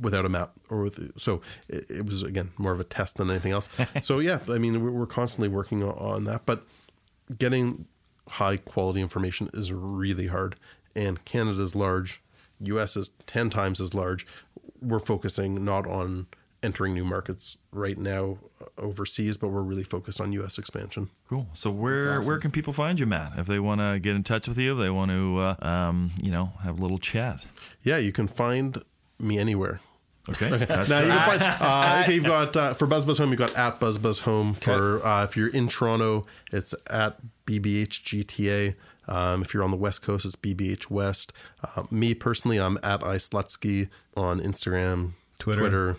[0.00, 3.28] without a map or with so it, it was again more of a test than
[3.28, 3.68] anything else
[4.02, 6.64] so yeah i mean we're, we're constantly working on that but
[7.38, 7.86] getting
[8.28, 10.54] high quality information is really hard
[10.94, 12.22] and canada's large
[12.62, 14.26] us is 10 times as large
[14.80, 16.26] we're focusing not on
[16.62, 21.46] entering new markets right now uh, overseas but we're really focused on us expansion Cool.
[21.54, 23.38] So where where can people find you, Matt?
[23.38, 26.10] If they want to get in touch with you, if they want to, uh, um,
[26.20, 27.46] you know, have a little chat.
[27.84, 28.82] yeah you can find
[29.20, 29.80] me anywhere
[30.28, 30.48] Okay.
[30.56, 33.38] That's, now you uh, can find uh, okay, you've got uh, for BuzzBuzz Home, you've
[33.38, 34.54] got at BuzzBuzz Home.
[34.54, 38.74] For uh, if you're in Toronto, it's at BBHGTA.
[39.10, 41.32] Um, if you're on the West Coast, it's BBH West.
[41.62, 45.60] Uh, me personally, I'm at iSlutsky on Instagram, Twitter.
[45.60, 45.96] Twitter,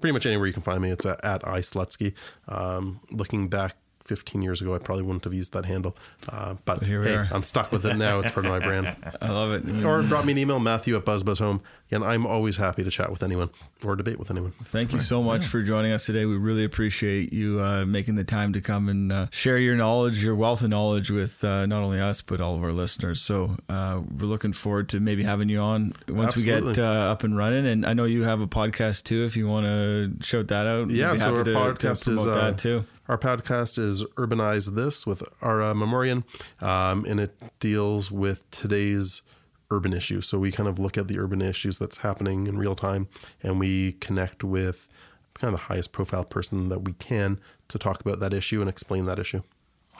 [0.00, 0.90] pretty much anywhere you can find me.
[0.90, 2.14] It's at, at iSlutsky.
[2.48, 3.76] Um, looking back
[4.08, 5.94] 15 years ago, I probably wouldn't have used that handle.
[6.28, 7.28] Uh, but here we hey, are.
[7.30, 8.20] I'm stuck with it now.
[8.20, 8.96] It's part of my brand.
[9.20, 9.84] I love it.
[9.84, 11.60] Or drop me an email, Matthew at BuzzBuzzHome.
[11.90, 13.48] And I'm always happy to chat with anyone
[13.84, 14.52] or debate with anyone.
[14.64, 16.26] Thank you so much for joining us today.
[16.26, 20.22] We really appreciate you uh, making the time to come and uh, share your knowledge,
[20.22, 23.22] your wealth of knowledge with uh, not only us, but all of our listeners.
[23.22, 27.24] So uh, we're looking forward to maybe having you on once we get uh, up
[27.24, 27.66] and running.
[27.66, 30.90] And I know you have a podcast too, if you want to shout that out.
[30.90, 32.84] Yeah, We'd so happy our to- to podcast is uh, that too.
[33.08, 36.24] Our podcast is Urbanize This with Ara Mamourian,
[36.60, 39.22] um, and it deals with today's
[39.70, 40.26] urban issues.
[40.26, 43.08] So we kind of look at the urban issues that's happening in real time,
[43.42, 44.90] and we connect with
[45.32, 48.68] kind of the highest profile person that we can to talk about that issue and
[48.68, 49.40] explain that issue.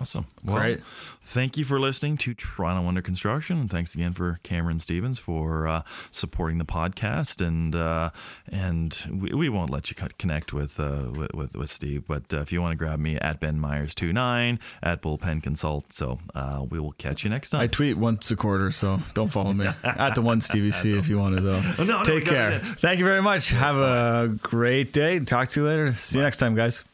[0.00, 0.26] Awesome.
[0.44, 0.80] Well, Great.
[1.22, 5.66] thank you for listening to Toronto Under Construction, and thanks again for Cameron Stevens for
[5.66, 5.82] uh,
[6.12, 7.44] supporting the podcast.
[7.44, 8.10] And uh,
[8.50, 12.40] and we, we won't let you connect with, uh, with with with Steve, but uh,
[12.40, 16.64] if you want to grab me at Ben Myers 29 at Bullpen Consult, so uh,
[16.68, 17.62] we will catch you next time.
[17.62, 21.08] I tweet once a quarter, so don't follow me at the one Stevie C if
[21.08, 21.60] you want to though.
[21.78, 22.60] Oh, no, no, Take care.
[22.60, 23.50] Thank you very much.
[23.50, 25.18] Have a great day.
[25.20, 25.92] Talk to you later.
[25.94, 26.84] See you next time, guys.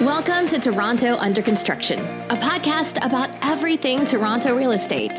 [0.00, 5.12] Welcome to Toronto Under Construction, a podcast about everything Toronto real estate.